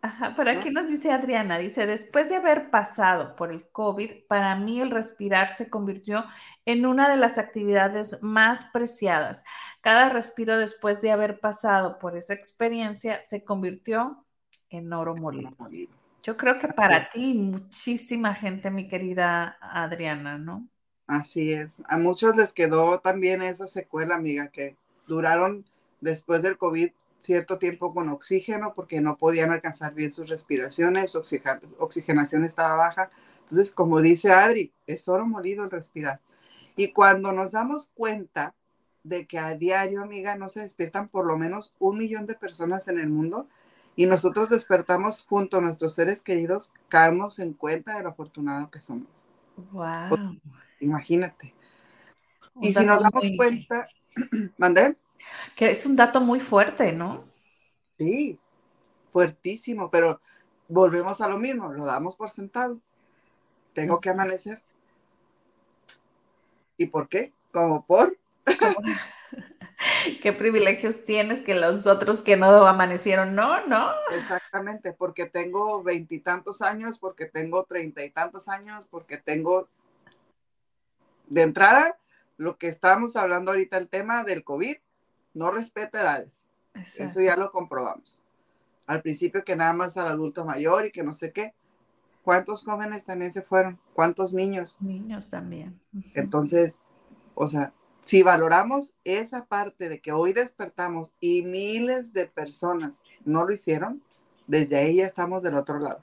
[0.00, 4.54] Ajá, pero aquí nos dice Adriana, dice, después de haber pasado por el COVID, para
[4.54, 6.24] mí el respirar se convirtió
[6.64, 9.44] en una de las actividades más preciadas.
[9.80, 14.24] Cada respiro después de haber pasado por esa experiencia se convirtió
[14.70, 15.56] en oro molido.
[16.22, 20.68] Yo creo que para ti, muchísima gente, mi querida Adriana, ¿no?
[21.06, 21.82] Así es.
[21.88, 24.76] A muchos les quedó también esa secuela, amiga, que
[25.06, 25.64] duraron
[26.00, 31.22] después del COVID cierto tiempo con oxígeno porque no podían alcanzar bien sus respiraciones, su
[31.78, 33.10] oxigenación estaba baja.
[33.40, 36.20] Entonces, como dice Adri, es oro molido el respirar.
[36.76, 38.54] Y cuando nos damos cuenta
[39.02, 42.88] de que a diario, amiga, no se despiertan por lo menos un millón de personas
[42.88, 43.48] en el mundo,
[43.98, 48.80] y nosotros despertamos junto a nuestros seres queridos, caemos en cuenta de lo afortunado que
[48.80, 49.08] somos.
[49.72, 50.38] Wow.
[50.78, 51.52] Imagínate.
[52.60, 53.88] y si nos damos cuenta,
[54.56, 54.96] ¿mandé?
[55.56, 57.24] Que es un dato muy fuerte, ¿no?
[57.98, 58.38] Sí,
[59.12, 60.20] fuertísimo, pero
[60.68, 62.78] volvemos a lo mismo, lo damos por sentado.
[63.72, 64.62] Tengo que amanecer.
[66.76, 67.32] ¿Y por qué?
[67.50, 68.16] Como por.
[70.22, 73.90] qué privilegios tienes que los otros que no amanecieron, no, no.
[74.12, 79.68] Exactamente, porque tengo veintitantos años, porque tengo treinta y tantos años, porque tengo
[81.28, 81.98] de entrada
[82.36, 84.76] lo que estábamos hablando ahorita, el tema del COVID,
[85.34, 86.44] no respeta edades.
[86.74, 88.22] Eso ya lo comprobamos.
[88.86, 91.52] Al principio que nada más al adulto mayor y que no sé qué.
[92.22, 93.78] ¿Cuántos jóvenes también se fueron?
[93.92, 94.76] ¿Cuántos niños?
[94.80, 95.80] Niños también.
[96.14, 96.76] Entonces,
[97.34, 103.44] o sea, si valoramos esa parte de que hoy despertamos y miles de personas no
[103.44, 104.02] lo hicieron,
[104.46, 106.02] desde ahí ya estamos del otro lado.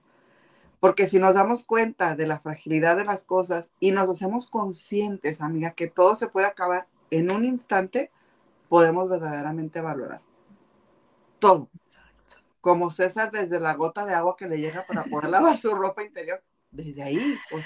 [0.80, 5.42] Porque si nos damos cuenta de la fragilidad de las cosas y nos hacemos conscientes,
[5.42, 8.12] amiga, que todo se puede acabar en un instante,
[8.70, 10.22] podemos verdaderamente valorar
[11.40, 11.70] todo.
[12.62, 16.04] Como César desde la gota de agua que le llega para poder lavar su ropa
[16.04, 16.44] interior.
[16.72, 17.66] Desde ahí, pues,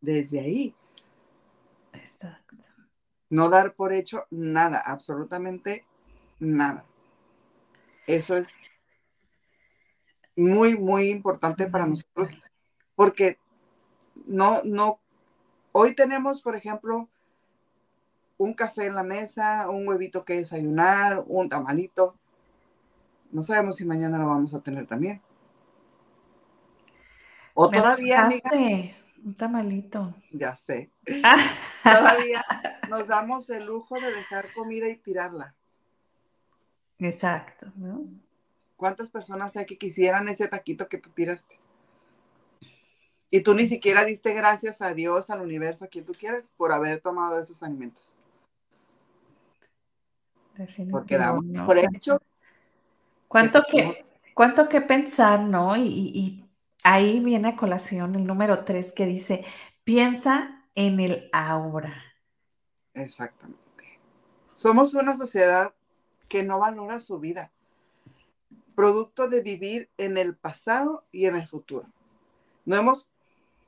[0.00, 0.74] desde ahí.
[1.92, 2.56] Exacto
[3.30, 5.84] no dar por hecho nada, absolutamente
[6.38, 6.84] nada.
[8.06, 8.70] Eso es
[10.36, 12.30] muy, muy importante para nosotros
[12.94, 13.38] porque
[14.26, 14.98] no, no,
[15.72, 17.08] hoy tenemos, por ejemplo,
[18.38, 22.16] un café en la mesa, un huevito que desayunar, un tamalito.
[23.30, 25.20] No sabemos si mañana lo vamos a tener también.
[27.54, 28.28] O todavía,
[29.28, 30.14] un tamalito.
[30.32, 30.90] Ya sé.
[31.84, 32.44] Todavía
[32.88, 35.54] nos damos el lujo de dejar comida y tirarla.
[36.98, 37.70] Exacto.
[38.76, 41.58] ¿Cuántas personas hay que quisieran ese taquito que tú tiraste?
[43.30, 46.72] Y tú ni siquiera diste gracias a Dios, al universo, a quien tú quieres, por
[46.72, 48.10] haber tomado esos alimentos.
[50.90, 52.22] porque damos por hecho.
[53.28, 55.76] ¿Cuánto que, cuánto que pensar, no?
[55.76, 56.47] Y, y,
[56.84, 59.44] ahí viene a colación el número tres que dice,
[59.84, 62.02] piensa en el ahora.
[62.94, 63.58] Exactamente.
[64.52, 65.72] Somos una sociedad
[66.28, 67.50] que no valora su vida,
[68.74, 71.86] producto de vivir en el pasado y en el futuro.
[72.64, 73.08] No hemos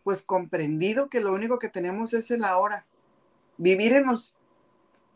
[0.04, 2.86] pues comprendido que lo único que tenemos es el ahora.
[3.56, 4.36] Vivir en los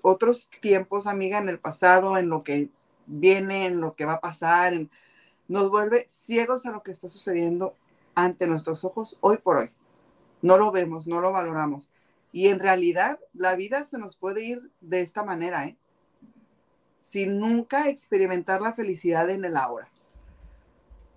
[0.03, 2.71] otros tiempos, amiga, en el pasado, en lo que
[3.07, 4.75] viene, en lo que va a pasar,
[5.49, 7.75] nos vuelve ciegos a lo que está sucediendo
[8.15, 9.71] ante nuestros ojos hoy por hoy.
[10.43, 11.91] No lo vemos, no lo valoramos.
[12.33, 15.77] Y en realidad la vida se nos puede ir de esta manera, ¿eh?
[17.01, 19.89] Sin nunca experimentar la felicidad en el ahora.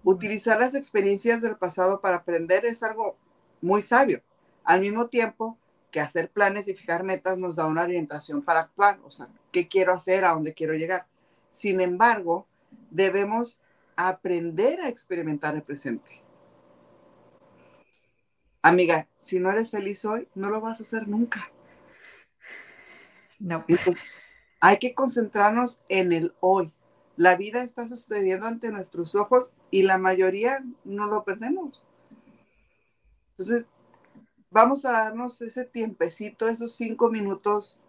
[0.04, 3.18] Utilizar las experiencias del pasado para aprender es algo
[3.62, 4.22] muy sabio.
[4.64, 5.58] Al mismo tiempo
[5.92, 9.68] que hacer planes y fijar metas nos da una orientación para actuar, o sea, qué
[9.68, 11.08] quiero hacer, a dónde quiero llegar.
[11.52, 12.46] Sin embargo,
[12.92, 13.60] debemos
[13.96, 16.22] aprender a experimentar el presente.
[18.68, 21.50] Amiga, si no eres feliz hoy, no lo vas a hacer nunca.
[23.40, 23.64] No.
[24.60, 26.74] hay que concentrarnos en el hoy.
[27.16, 31.86] La vida está sucediendo ante nuestros ojos y la mayoría no lo perdemos.
[33.38, 33.68] Entonces,
[34.50, 37.80] vamos a darnos ese tiempecito, esos cinco minutos.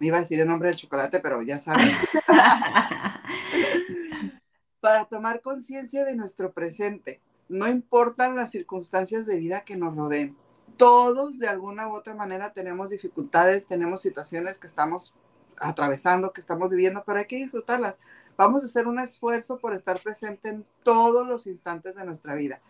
[0.00, 1.88] Me iba a decir el nombre del chocolate, pero ya saben.
[4.80, 10.36] para tomar conciencia de nuestro presente no importan las circunstancias de vida que nos rodeen.
[10.76, 15.14] Todos de alguna u otra manera tenemos dificultades, tenemos situaciones que estamos
[15.58, 17.94] atravesando, que estamos viviendo, pero hay que disfrutarlas.
[18.36, 22.60] Vamos a hacer un esfuerzo por estar presente en todos los instantes de nuestra vida.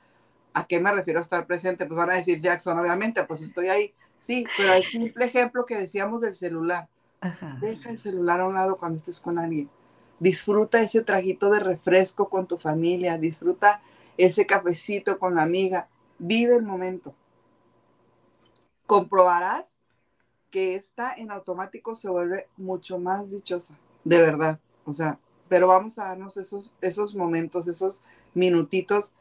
[0.54, 1.86] ¿A qué me refiero a estar presente?
[1.86, 3.94] Pues van a decir Jackson, obviamente, pues estoy ahí.
[4.20, 6.88] Sí, pero hay un simple ejemplo que decíamos del celular.
[7.60, 9.68] Deja el celular a un lado cuando estés con alguien.
[10.20, 13.82] Disfruta ese traguito de refresco con tu familia, disfruta
[14.18, 15.88] ese cafecito con la amiga.
[16.18, 17.14] Vive el momento.
[18.86, 19.76] Comprobarás
[20.50, 24.60] que esta en automático se vuelve mucho más dichosa, de verdad.
[24.84, 28.00] O sea, pero vamos a darnos esos, esos momentos, esos
[28.34, 29.12] minutitos,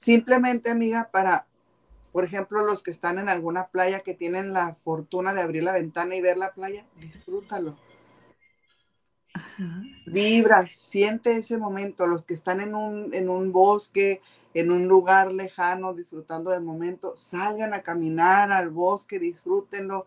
[0.00, 1.46] simplemente, amiga, para,
[2.12, 5.72] por ejemplo, los que están en alguna playa que tienen la fortuna de abrir la
[5.72, 7.76] ventana y ver la playa, disfrútalo.
[10.06, 12.06] Vibra, siente ese momento.
[12.06, 14.20] Los que están en un, en un bosque,
[14.54, 20.06] en un lugar lejano, disfrutando del momento, salgan a caminar al bosque, disfrútenlo.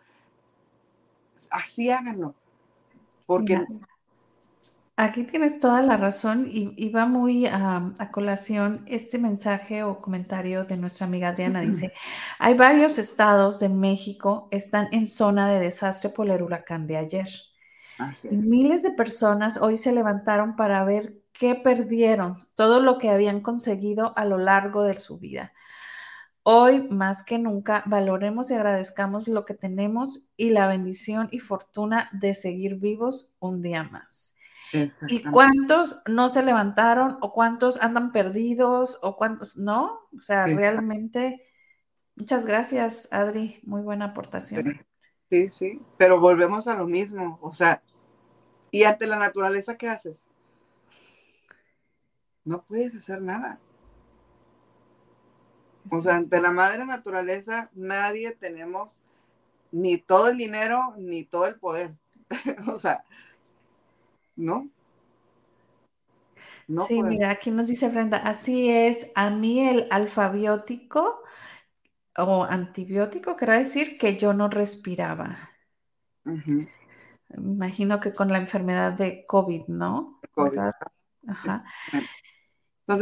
[1.49, 2.35] Así háganlo.
[3.25, 3.65] Porque...
[4.97, 10.77] Aquí tienes toda la razón y, va muy a, colación este mensaje o comentario de
[10.77, 11.61] nuestra amiga Adriana.
[11.61, 11.91] Dice,
[12.37, 17.29] hay varios estados de México están en zona de desastre por el huracán de ayer.
[18.29, 24.13] Miles de personas hoy se levantaron para ver qué perdieron, todo lo que habían conseguido
[24.17, 25.53] a lo largo de su vida.
[26.43, 32.09] Hoy, más que nunca, valoremos y agradezcamos lo que tenemos y la bendición y fortuna
[32.13, 34.35] de seguir vivos un día más.
[35.07, 39.99] ¿Y cuántos no se levantaron o cuántos andan perdidos o cuántos no?
[40.17, 41.45] O sea, realmente,
[42.15, 44.79] muchas gracias, Adri, muy buena aportación.
[45.29, 47.81] Sí, sí, pero volvemos a lo mismo, o sea,
[48.71, 50.25] ¿y ante la naturaleza qué haces?
[52.43, 53.59] No puedes hacer nada.
[55.91, 58.99] O sea, ante la madre naturaleza nadie tenemos
[59.71, 61.95] ni todo el dinero ni todo el poder.
[62.67, 63.03] o sea,
[64.35, 64.69] ¿no?
[66.67, 71.21] no sí, mira, aquí nos dice Brenda, así es, a mí el alfabiótico
[72.17, 75.51] o antibiótico, quiere decir que yo no respiraba.
[77.37, 80.19] Imagino que con la enfermedad de COVID, ¿no?
[80.33, 80.59] COVID.
[81.27, 81.63] Ajá.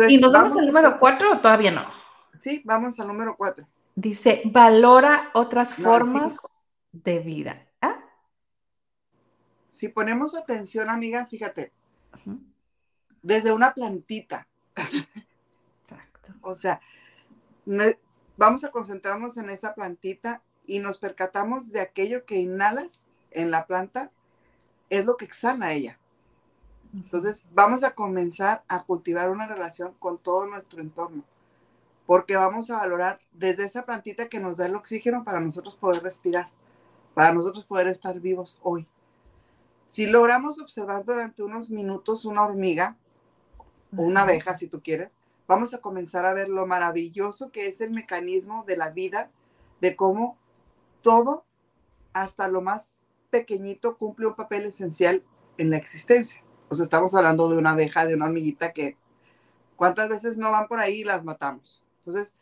[0.07, 1.85] ¿Y nos vamos, al número cuatro o todavía no?
[2.39, 3.67] Sí, vamos al número cuatro.
[3.95, 6.39] Dice, valora otras formas
[6.91, 7.67] de vida.
[7.81, 7.99] ¿Ah?
[9.71, 11.73] Si ponemos atención, amiga, fíjate,
[13.21, 14.47] desde una plantita.
[15.81, 16.33] Exacto.
[16.41, 16.79] o sea,
[18.37, 23.65] vamos a concentrarnos en esa plantita y nos percatamos de aquello que inhalas en la
[23.65, 24.11] planta,
[24.89, 25.97] es lo que exhala ella.
[26.93, 31.23] Entonces, vamos a comenzar a cultivar una relación con todo nuestro entorno,
[32.07, 36.01] porque vamos a valorar desde esa plantita que nos da el oxígeno para nosotros poder
[36.01, 36.49] respirar,
[37.13, 38.87] para nosotros poder estar vivos hoy.
[39.85, 42.95] Si logramos observar durante unos minutos una hormiga
[43.95, 45.11] o una abeja, si tú quieres,
[45.47, 49.31] vamos a comenzar a ver lo maravilloso que es el mecanismo de la vida,
[49.81, 50.37] de cómo
[51.01, 51.43] todo,
[52.13, 52.97] hasta lo más
[53.29, 55.23] pequeñito, cumple un papel esencial
[55.57, 56.43] en la existencia.
[56.69, 58.97] O sea, estamos hablando de una abeja, de una amiguita que
[59.75, 61.81] cuántas veces no van por ahí y las matamos.
[62.05, 62.33] Entonces,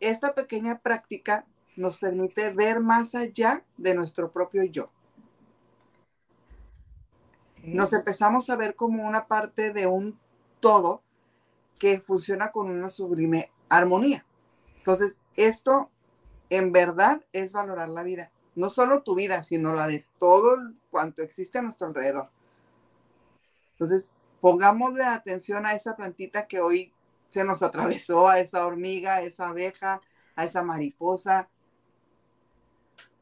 [0.00, 1.46] esta pequeña práctica
[1.76, 4.90] nos permite ver más allá de nuestro propio yo.
[7.62, 10.18] Nos empezamos a ver como una parte de un
[10.60, 11.02] todo
[11.78, 14.24] que funciona con una sublime armonía.
[14.78, 15.90] Entonces, esto
[16.50, 18.30] en verdad es valorar la vida.
[18.58, 20.58] No solo tu vida, sino la de todo
[20.90, 22.28] cuanto existe a nuestro alrededor.
[23.70, 26.92] Entonces, pongámosle atención a esa plantita que hoy
[27.28, 30.00] se nos atravesó, a esa hormiga, a esa abeja,
[30.34, 31.48] a esa mariposa.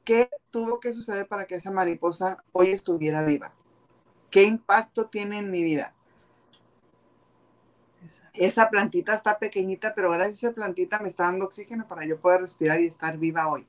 [0.05, 3.53] ¿Qué tuvo que suceder para que esa mariposa hoy estuviera viva?
[4.30, 5.93] ¿Qué impacto tiene en mi vida?
[8.32, 12.18] Esa plantita está pequeñita, pero gracias a esa plantita me está dando oxígeno para yo
[12.18, 13.68] poder respirar y estar viva hoy.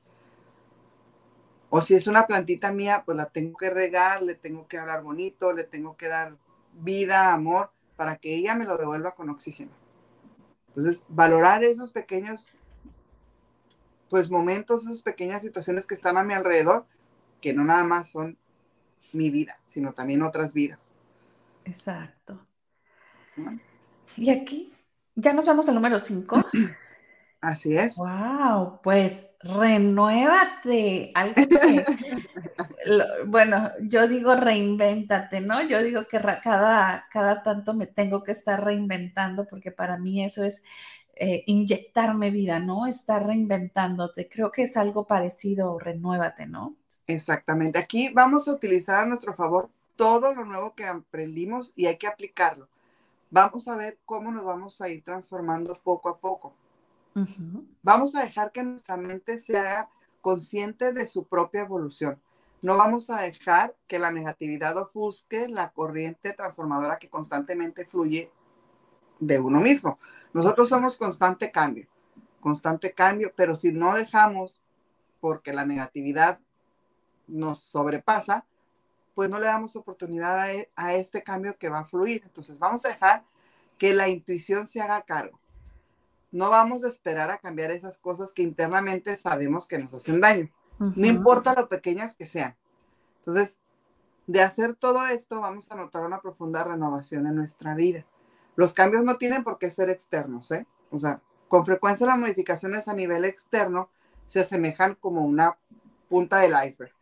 [1.70, 5.02] O si es una plantita mía, pues la tengo que regar, le tengo que hablar
[5.02, 6.36] bonito, le tengo que dar
[6.72, 9.72] vida, amor, para que ella me lo devuelva con oxígeno.
[10.68, 12.48] Entonces, valorar esos pequeños,
[14.08, 16.86] pues momentos, esas pequeñas situaciones que están a mi alrededor,
[17.40, 18.38] que no nada más son
[19.12, 20.94] mi vida, sino también otras vidas.
[21.64, 22.38] Exacto.
[24.16, 24.72] Y aquí
[25.14, 26.44] ya nos vamos al número 5.
[27.40, 27.96] Así es.
[27.96, 31.12] Wow, pues renuévate.
[31.14, 31.84] Algo que,
[33.26, 35.62] bueno, yo digo reinvéntate, ¿no?
[35.62, 40.42] Yo digo que cada, cada tanto me tengo que estar reinventando porque para mí eso
[40.42, 40.64] es
[41.14, 42.86] eh, inyectarme vida, ¿no?
[42.86, 44.28] Estar reinventándote.
[44.28, 46.76] Creo que es algo parecido, renuévate, ¿no?
[47.06, 47.78] Exactamente.
[47.78, 52.06] Aquí vamos a utilizar a nuestro favor todo lo nuevo que aprendimos y hay que
[52.06, 52.68] aplicarlo.
[53.30, 56.54] Vamos a ver cómo nos vamos a ir transformando poco a poco.
[57.82, 59.88] Vamos a dejar que nuestra mente se haga
[60.20, 62.20] consciente de su propia evolución.
[62.60, 68.30] No vamos a dejar que la negatividad ofusque la corriente transformadora que constantemente fluye
[69.20, 69.98] de uno mismo.
[70.32, 71.88] Nosotros somos constante cambio,
[72.40, 74.60] constante cambio, pero si no dejamos,
[75.20, 76.40] porque la negatividad
[77.26, 78.44] nos sobrepasa,
[79.14, 82.22] pues no le damos oportunidad a, e, a este cambio que va a fluir.
[82.24, 83.24] Entonces vamos a dejar
[83.76, 85.38] que la intuición se haga cargo
[86.30, 90.50] no vamos a esperar a cambiar esas cosas que internamente sabemos que nos hacen daño,
[90.78, 92.56] no importa lo pequeñas que sean.
[93.18, 93.58] Entonces,
[94.26, 98.04] de hacer todo esto, vamos a notar una profunda renovación en nuestra vida.
[98.56, 100.66] Los cambios no tienen por qué ser externos, ¿eh?
[100.90, 103.90] O sea, con frecuencia las modificaciones a nivel externo
[104.26, 105.56] se asemejan como una
[106.08, 106.92] punta del iceberg.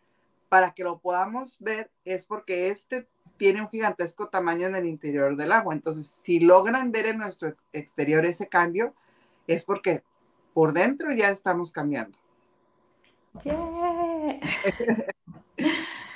[0.49, 5.37] Para que lo podamos ver es porque este tiene un gigantesco tamaño en el interior
[5.37, 5.75] del agua.
[5.75, 8.95] Entonces, si logran ver en nuestro exterior ese cambio,
[9.47, 10.03] es porque
[10.55, 12.19] por dentro ya estamos cambiando.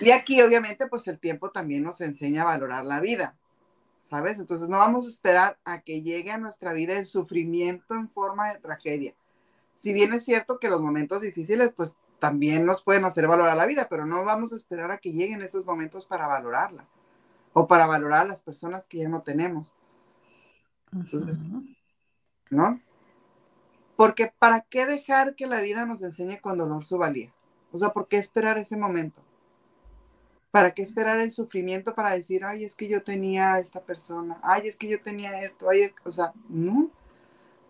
[0.00, 3.36] y aquí obviamente pues el tiempo también nos enseña a valorar la vida,
[4.08, 4.38] ¿sabes?
[4.38, 8.52] Entonces no vamos a esperar a que llegue a nuestra vida el sufrimiento en forma
[8.52, 9.14] de tragedia.
[9.74, 13.66] Si bien es cierto que los momentos difíciles pues también nos pueden hacer valorar la
[13.66, 16.86] vida, pero no vamos a esperar a que lleguen esos momentos para valorarla
[17.52, 19.74] o para valorar a las personas que ya no tenemos.
[20.92, 21.38] Entonces,
[22.50, 22.80] ¿no?
[24.00, 27.34] Porque ¿para qué dejar que la vida nos enseñe con dolor su valía?
[27.70, 29.20] O sea, ¿por qué esperar ese momento?
[30.50, 34.40] ¿Para qué esperar el sufrimiento para decir, ay, es que yo tenía a esta persona,
[34.42, 36.90] ay, es que yo tenía esto, ay, o sea, no.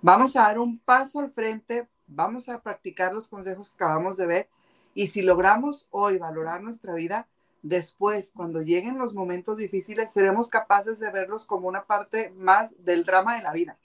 [0.02, 4.26] Vamos a dar un paso al frente, vamos a practicar los consejos que acabamos de
[4.26, 4.48] ver
[4.94, 7.26] y si logramos hoy valorar nuestra vida,
[7.62, 13.04] después, cuando lleguen los momentos difíciles, seremos capaces de verlos como una parte más del
[13.04, 13.76] drama de la vida.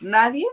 [0.00, 0.46] Nadie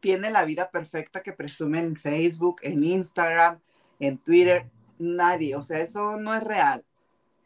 [0.00, 3.60] tiene la vida perfecta que presumen en Facebook, en Instagram,
[3.98, 4.66] en Twitter.
[4.98, 6.84] Nadie, o sea, eso no es real.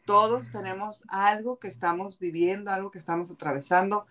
[0.05, 4.05] Todos tenemos algo que estamos viviendo, algo que estamos atravesando,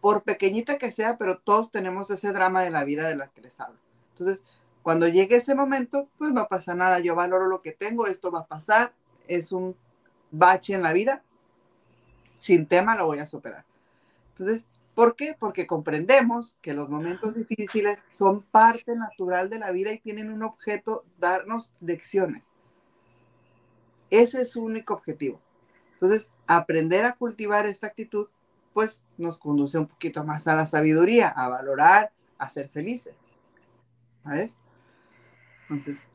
[0.00, 3.42] por pequeñita que sea, pero todos tenemos ese drama de la vida de la que
[3.42, 3.78] les hablo.
[4.10, 4.42] Entonces,
[4.82, 8.40] cuando llegue ese momento, pues no pasa nada, yo valoro lo que tengo, esto va
[8.40, 8.94] a pasar,
[9.28, 9.76] es un
[10.30, 11.22] bache en la vida,
[12.38, 13.64] sin tema lo voy a superar.
[14.30, 15.36] Entonces, ¿Por qué?
[15.38, 20.42] Porque comprendemos que los momentos difíciles son parte natural de la vida y tienen un
[20.42, 22.50] objeto, darnos lecciones.
[24.10, 25.40] Ese es su único objetivo.
[25.94, 28.28] Entonces, aprender a cultivar esta actitud,
[28.72, 33.30] pues nos conduce un poquito más a la sabiduría, a valorar, a ser felices.
[34.24, 34.56] ¿Sabes?
[35.62, 36.10] Entonces,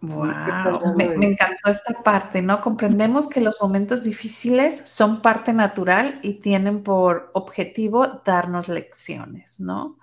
[0.00, 2.60] Wow, me, encantó esta parte, ¿no?
[2.60, 9.98] Comprendemos que los momentos difíciles son parte natural y tienen por objetivo darnos lecciones, ¿no?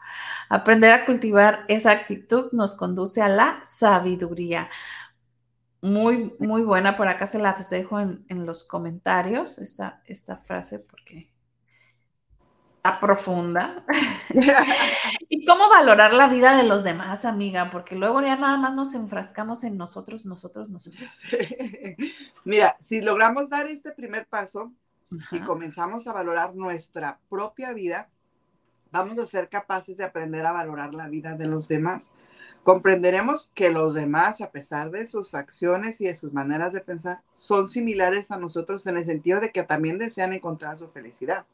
[0.50, 4.70] Aprender a cultivar esa actitud nos conduce a la sabiduría.
[5.82, 6.98] Muy, muy buena.
[6.98, 11.32] Por acá se las dejo en, los comentarios, esta, esta frase, porque
[12.86, 13.84] está profunda.
[15.30, 17.72] ¿Y cómo valorar la vida de los demás, amiga?
[17.72, 21.22] Porque luego ya nada más nos enfrascamos en nosotros, nosotros, nosotros.
[22.44, 24.72] Mira, si logramos dar este primer paso
[25.32, 28.10] y comenzamos a valorar nuestra propia vida,
[28.92, 32.12] vamos a ser capaces de aprender a valorar la vida de los demás
[32.66, 37.22] comprenderemos que los demás, a pesar de sus acciones y de sus maneras de pensar,
[37.38, 41.46] son similares a nosotros en el sentido de que también desean encontrar su felicidad,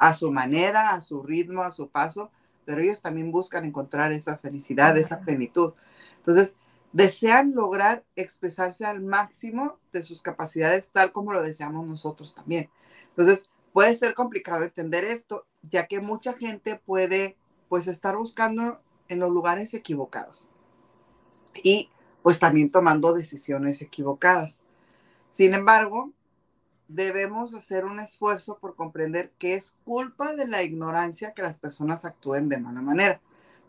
[0.00, 2.30] a su manera, a su ritmo, a su paso,
[2.64, 5.74] pero ellos también buscan encontrar esa felicidad, esa plenitud.
[6.16, 6.56] Entonces,
[6.92, 12.70] desean lograr expresarse al máximo de sus capacidades tal como lo deseamos nosotros también.
[13.10, 17.36] Entonces, puede ser complicado entender esto, ya que mucha gente puede
[17.68, 20.48] pues estar buscando en los lugares equivocados
[21.62, 21.90] y
[22.22, 24.62] pues también tomando decisiones equivocadas.
[25.30, 26.10] Sin embargo,
[26.92, 32.04] debemos hacer un esfuerzo por comprender que es culpa de la ignorancia que las personas
[32.04, 33.20] actúen de mala manera,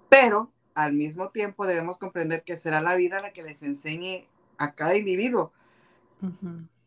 [0.10, 4.74] pero al mismo tiempo debemos comprender que será la vida la que les enseñe a
[4.74, 5.52] cada individuo,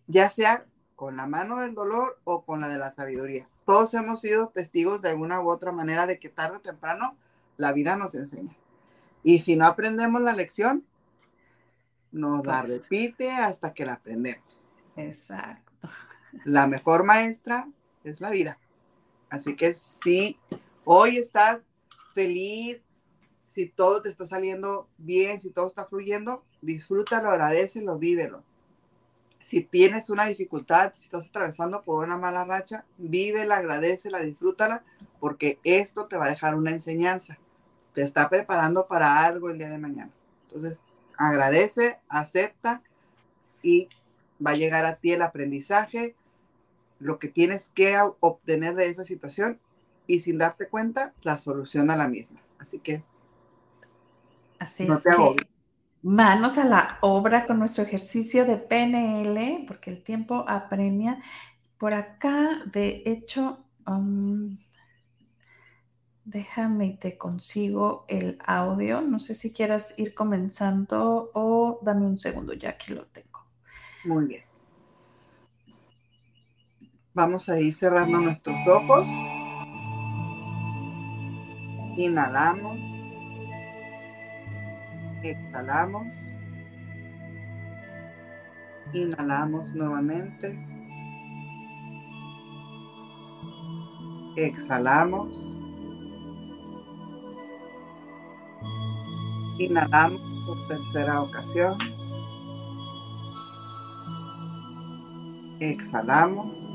[0.07, 0.66] ya sea
[0.97, 3.49] con la mano del dolor o con la de la sabiduría.
[3.64, 7.16] Todos hemos sido testigos de alguna u otra manera de que tarde o temprano
[7.57, 8.57] la vida nos enseña.
[9.22, 10.85] Y si no aprendemos la lección,
[12.11, 14.61] nos la pues repite hasta que la aprendemos.
[14.97, 15.73] Exacto.
[16.45, 17.68] La mejor maestra
[18.03, 18.59] es la vida.
[19.30, 20.39] Así que si
[20.85, 21.66] hoy estás
[22.14, 22.82] feliz,
[23.47, 28.43] si todo te está saliendo bien, si todo está fluyendo, disfrútalo, agradecelo, vívelo.
[29.41, 34.85] Si tienes una dificultad, si estás atravesando por una mala racha, vívela, agradecela, disfrútala,
[35.20, 37.39] porque esto te va a dejar una enseñanza
[37.95, 40.11] te está preparando para algo el día de mañana.
[40.49, 40.85] Entonces,
[41.16, 42.82] agradece, acepta
[43.62, 43.89] y
[44.45, 46.14] va a llegar a ti el aprendizaje,
[46.99, 49.61] lo que tienes que obtener de esa situación
[50.07, 52.40] y sin darte cuenta, la solución a la misma.
[52.59, 53.03] Así que
[54.59, 55.47] Así no te que
[56.03, 61.20] manos a la obra con nuestro ejercicio de PNL, porque el tiempo apremia.
[61.78, 64.59] Por acá, de hecho, um,
[66.24, 69.03] Déjame y te consigo el audio.
[69.03, 73.45] No sé si quieras ir comenzando o dame un segundo, ya aquí lo tengo.
[74.05, 74.42] Muy bien.
[77.16, 79.08] Vamos a ir cerrando nuestros ojos.
[81.96, 82.80] Inhalamos.
[85.22, 86.06] Exhalamos.
[88.92, 90.58] Inhalamos nuevamente.
[94.34, 95.56] Exhalamos.
[99.60, 101.78] Inhalamos por tercera ocasión.
[105.60, 106.73] Exhalamos.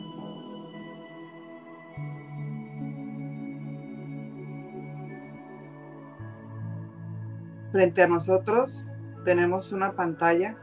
[7.79, 8.89] Frente a nosotros
[9.23, 10.57] tenemos una pantalla,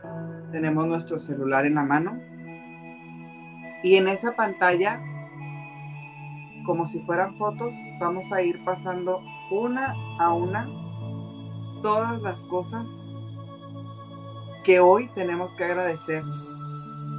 [0.53, 2.21] tenemos nuestro celular en la mano
[3.83, 5.03] y en esa pantalla,
[6.67, 10.69] como si fueran fotos, vamos a ir pasando una a una
[11.83, 12.85] todas las cosas
[14.63, 16.23] que hoy tenemos que agradecer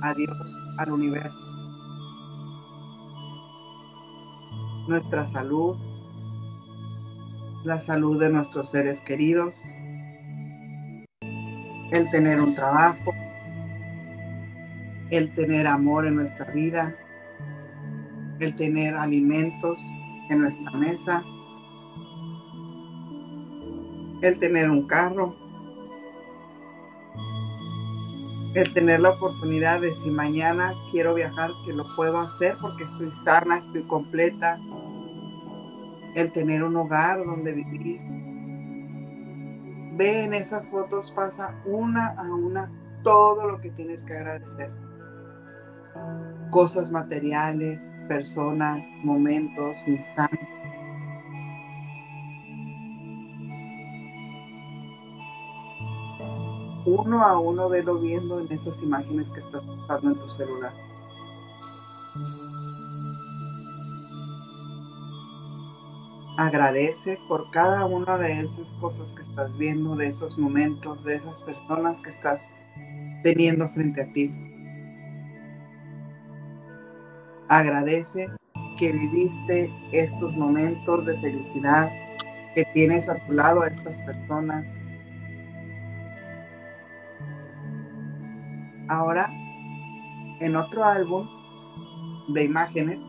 [0.03, 1.49] a Dios, al universo.
[4.87, 5.75] Nuestra salud,
[7.63, 9.59] la salud de nuestros seres queridos,
[11.91, 13.13] el tener un trabajo,
[15.09, 16.95] el tener amor en nuestra vida,
[18.39, 19.81] el tener alimentos
[20.29, 21.23] en nuestra mesa,
[24.21, 25.35] el tener un carro,
[28.53, 33.11] el tener la oportunidad de si mañana quiero viajar, que lo puedo hacer porque estoy
[33.11, 34.59] sana, estoy completa,
[36.15, 38.16] el tener un hogar donde vivir.
[39.97, 42.69] Ve en esas fotos, pasa una a una
[43.03, 44.71] todo lo que tienes que agradecer.
[46.51, 50.47] Cosas materiales, personas, momentos, instantes
[56.87, 60.73] uno a uno velo viendo en esas imágenes que estás pasando en tu celular.
[66.37, 71.41] Agradece por cada una de esas cosas que estás viendo, de esos momentos, de esas
[71.41, 72.51] personas que estás
[73.23, 74.31] teniendo frente a ti.
[77.49, 78.29] Agradece
[78.77, 81.89] que viviste estos momentos de felicidad,
[82.53, 84.65] que tienes a tu lado a estas personas
[88.89, 89.29] Ahora,
[90.39, 91.27] en otro álbum
[92.29, 93.05] de imágenes,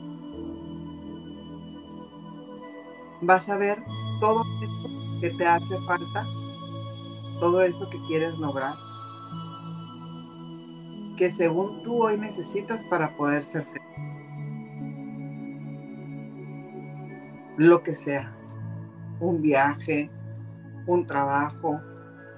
[3.21, 3.83] vas a ver
[4.21, 6.27] todo esto que te hace falta,
[7.41, 8.75] todo eso que quieres lograr,
[11.17, 13.83] que según tú hoy necesitas para poder ser feliz.
[17.57, 18.33] Lo que sea,
[19.21, 20.11] un viaje,
[20.87, 21.81] un trabajo,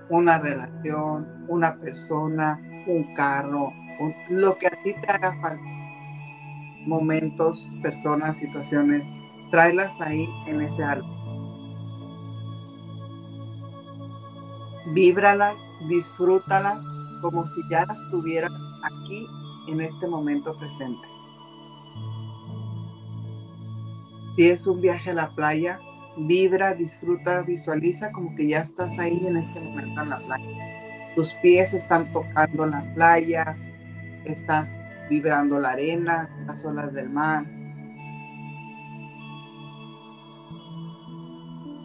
[0.09, 3.73] una relación, una persona, un carro,
[4.31, 5.63] lo que a ti te haga falta.
[6.87, 9.19] Momentos, personas, situaciones,
[9.51, 11.11] tráelas ahí en ese álbum.
[14.93, 15.57] Víbralas,
[15.89, 16.83] disfrútalas
[17.21, 19.27] como si ya las tuvieras aquí
[19.69, 21.07] en este momento presente.
[24.37, 25.81] Si es un viaje a la playa,
[26.17, 31.15] vibra, disfruta, visualiza como que ya estás ahí en este momento en la playa.
[31.15, 33.57] Tus pies están tocando la playa,
[34.25, 34.71] estás
[35.09, 37.45] vibrando la arena, las olas del mar.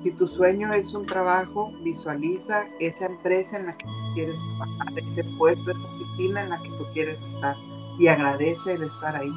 [0.05, 5.23] Si tu sueño es un trabajo, visualiza esa empresa en la que quieres trabajar, ese
[5.35, 7.55] puesto, esa oficina en la que tú quieres estar
[7.97, 9.31] y agradece el estar ahí.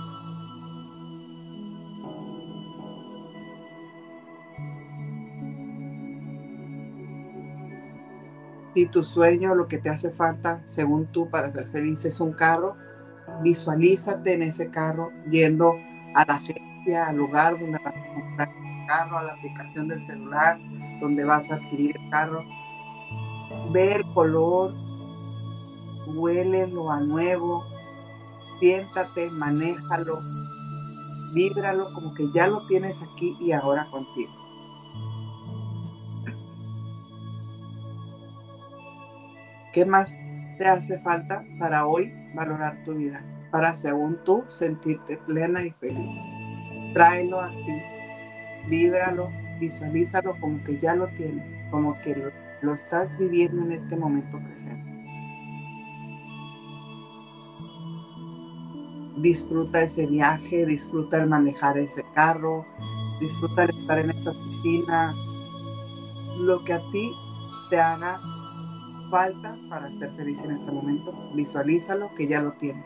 [8.74, 12.34] Si tu sueño, lo que te hace falta, según tú, para ser feliz es un
[12.34, 12.76] carro,
[13.42, 15.72] visualízate en ese carro yendo
[16.14, 18.07] a la agencia, al lugar donde vas
[18.88, 20.58] carro, a la aplicación del celular,
[21.00, 22.44] donde vas a adquirir el carro.
[23.70, 24.74] Ve el color,
[26.06, 27.64] huélelo a nuevo,
[28.58, 30.18] siéntate, manéjalo,
[31.34, 34.32] víbralo como que ya lo tienes aquí y ahora contigo.
[39.72, 40.16] ¿Qué más
[40.58, 43.22] te hace falta para hoy valorar tu vida?
[43.52, 46.14] Para según tú sentirte plena y feliz.
[46.94, 47.82] Tráelo a ti,
[48.68, 52.30] víbralo, visualízalo como que ya lo tienes, como que lo,
[52.62, 54.88] lo estás viviendo en este momento presente.
[59.16, 62.64] Disfruta ese viaje, disfruta el manejar ese carro,
[63.20, 65.14] disfruta el estar en esa oficina,
[66.38, 67.12] lo que a ti
[67.70, 68.20] te haga
[69.10, 71.12] falta para ser feliz en este momento.
[71.34, 72.84] Visualízalo que ya lo tienes.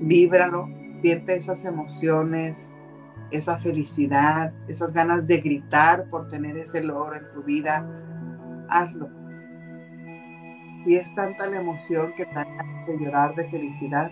[0.00, 0.68] Víbralo,
[1.02, 2.66] siente esas emociones,
[3.30, 7.86] esa felicidad, esas ganas de gritar por tener ese logro en tu vida.
[8.68, 9.08] Hazlo.
[10.84, 14.10] Si es tanta la emoción que te haga de llorar de felicidad,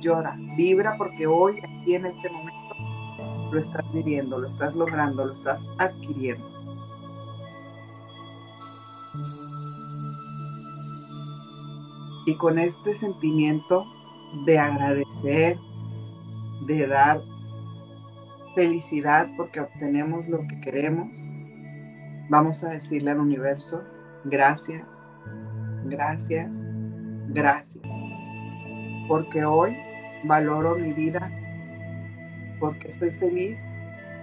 [0.00, 2.74] llora, vibra porque hoy, aquí en este momento,
[3.50, 6.50] lo estás viviendo, lo estás logrando, lo estás adquiriendo.
[12.26, 13.84] Y con este sentimiento
[14.46, 15.58] de agradecer,
[16.66, 17.20] de dar
[18.54, 21.10] felicidad porque obtenemos lo que queremos,
[22.28, 23.82] vamos a decirle al universo,
[24.24, 25.06] gracias,
[25.84, 26.62] gracias,
[27.28, 27.84] gracias.
[29.08, 29.76] Porque hoy
[30.24, 31.30] valoro mi vida,
[32.60, 33.66] porque estoy feliz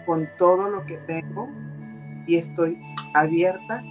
[0.05, 1.47] con todo lo que tengo
[2.27, 2.79] y estoy
[3.13, 3.83] abierta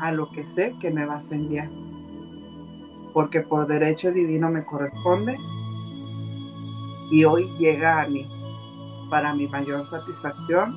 [0.00, 1.68] a lo que sé que me vas a enviar.
[3.12, 5.36] Porque por derecho divino me corresponde
[7.10, 8.28] y hoy llega a mí
[9.10, 10.74] para mi mayor satisfacción,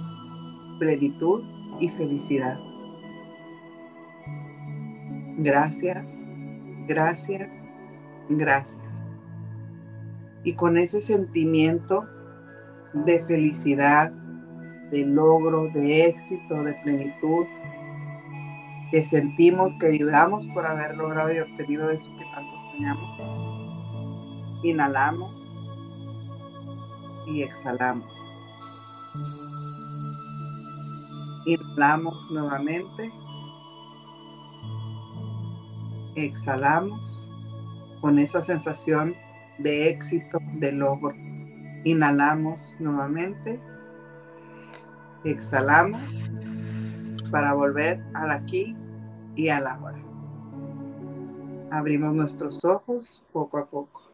[0.80, 1.44] plenitud
[1.80, 2.60] y felicidad.
[5.38, 6.20] Gracias,
[6.88, 7.50] gracias,
[8.30, 8.84] gracias.
[10.44, 12.06] Y con ese sentimiento
[12.94, 14.12] de felicidad,
[14.92, 17.46] de logro, de éxito, de plenitud,
[18.92, 24.62] que sentimos, que vibramos por haber logrado y obtenido eso que tanto soñamos.
[24.64, 25.56] Inhalamos
[27.28, 28.21] y exhalamos.
[31.46, 33.12] Inhalamos nuevamente.
[36.16, 37.30] Exhalamos
[38.02, 39.16] con esa sensación
[39.58, 41.16] de éxito, de logro.
[41.84, 43.60] Inhalamos nuevamente.
[45.24, 46.02] Exhalamos
[47.32, 48.76] para volver al aquí
[49.36, 50.00] y a la hora.
[51.72, 54.11] Abrimos nuestros ojos poco a poco.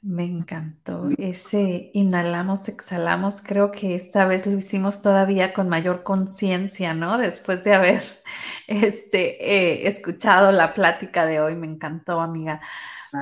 [0.00, 3.42] Me encantó ese inhalamos, exhalamos.
[3.42, 7.18] Creo que esta vez lo hicimos todavía con mayor conciencia, ¿no?
[7.18, 8.02] Después de haber
[8.68, 11.56] este, eh, escuchado la plática de hoy.
[11.56, 12.60] Me encantó, amiga.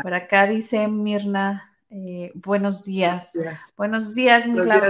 [0.03, 3.33] Por acá dice Mirna, eh, buenos días.
[3.77, 4.81] Buenos días, Mirna.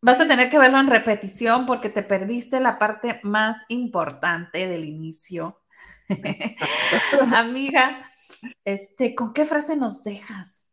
[0.00, 4.84] Vas a tener que verlo en repetición porque te perdiste la parte más importante del
[4.84, 5.62] inicio.
[7.34, 8.08] Amiga,
[8.64, 10.65] Este, ¿con qué frase nos dejas?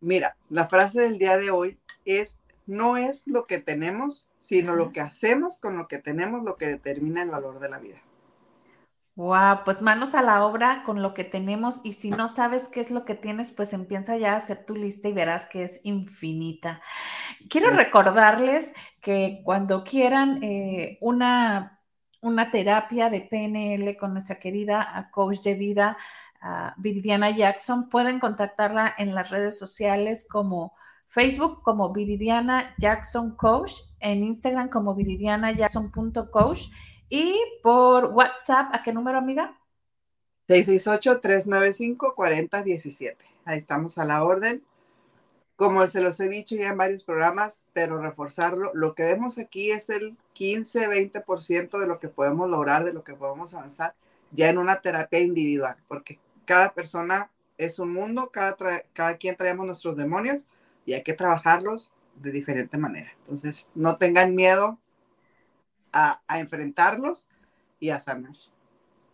[0.00, 2.36] Mira, la frase del día de hoy es,
[2.66, 6.66] no es lo que tenemos, sino lo que hacemos con lo que tenemos lo que
[6.66, 8.02] determina el valor de la vida.
[9.16, 12.80] Wow, pues manos a la obra con lo que tenemos y si no sabes qué
[12.80, 15.80] es lo que tienes, pues empieza ya a hacer tu lista y verás que es
[15.82, 16.80] infinita.
[17.50, 18.72] Quiero recordarles
[19.02, 21.82] que cuando quieran eh, una,
[22.22, 25.98] una terapia de PNL con nuestra querida coach de vida,
[26.78, 30.72] Viridiana Jackson, pueden contactarla en las redes sociales como
[31.08, 36.68] Facebook como Viridiana Jackson Coach, en Instagram como viridianajackson.coach
[37.08, 39.56] y por WhatsApp, ¿a qué número, amiga?
[40.48, 43.16] 668-395-4017.
[43.44, 44.64] Ahí estamos a la orden.
[45.56, 49.72] Como se los he dicho ya en varios programas, pero reforzarlo, lo que vemos aquí
[49.72, 53.94] es el 15-20% de lo que podemos lograr, de lo que podemos avanzar
[54.30, 56.18] ya en una terapia individual, porque
[56.50, 58.56] cada persona es un mundo, cada,
[58.92, 60.48] cada quien traemos nuestros demonios
[60.84, 63.12] y hay que trabajarlos de diferente manera.
[63.18, 64.76] Entonces, no tengan miedo
[65.92, 67.28] a, enfrentarlos
[67.78, 68.34] y a sanar.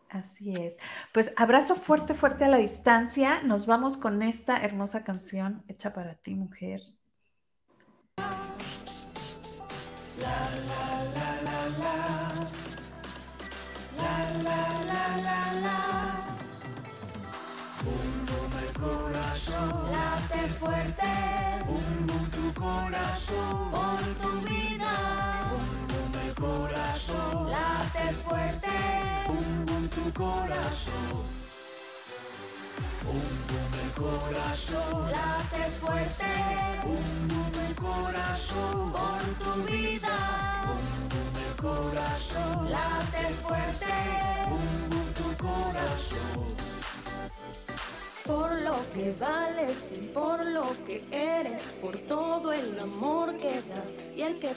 [0.09, 0.79] Así es.
[1.13, 3.43] Pues abrazo fuerte, fuerte a la distancia.
[3.43, 6.81] Nos vamos con esta hermosa canción hecha para ti, mujer.
[8.17, 8.25] La,
[10.23, 12.07] la, la, la, la.
[13.99, 15.17] La, la, la,
[15.61, 16.06] la,
[20.67, 21.13] fuerte.
[21.67, 23.71] Bum, tu corazón.
[23.77, 24.93] Por tu vida.
[25.51, 27.51] Bum, el corazón.
[27.55, 28.77] Late fuerte.
[29.29, 31.23] Bum, tu corazón.
[33.05, 33.27] Bum,
[33.83, 35.11] el corazón.
[35.17, 36.33] Late fuerte.
[36.85, 38.93] Bum, el corazón.
[38.99, 40.17] Por tu vida.
[40.67, 40.87] Bum,
[41.47, 42.71] el corazón.
[42.71, 43.95] Late fuerte.
[44.51, 46.66] Bum, tu corazón
[48.27, 53.97] por lo que vales y por lo que eres, por todo el amor que das
[54.17, 54.55] y el que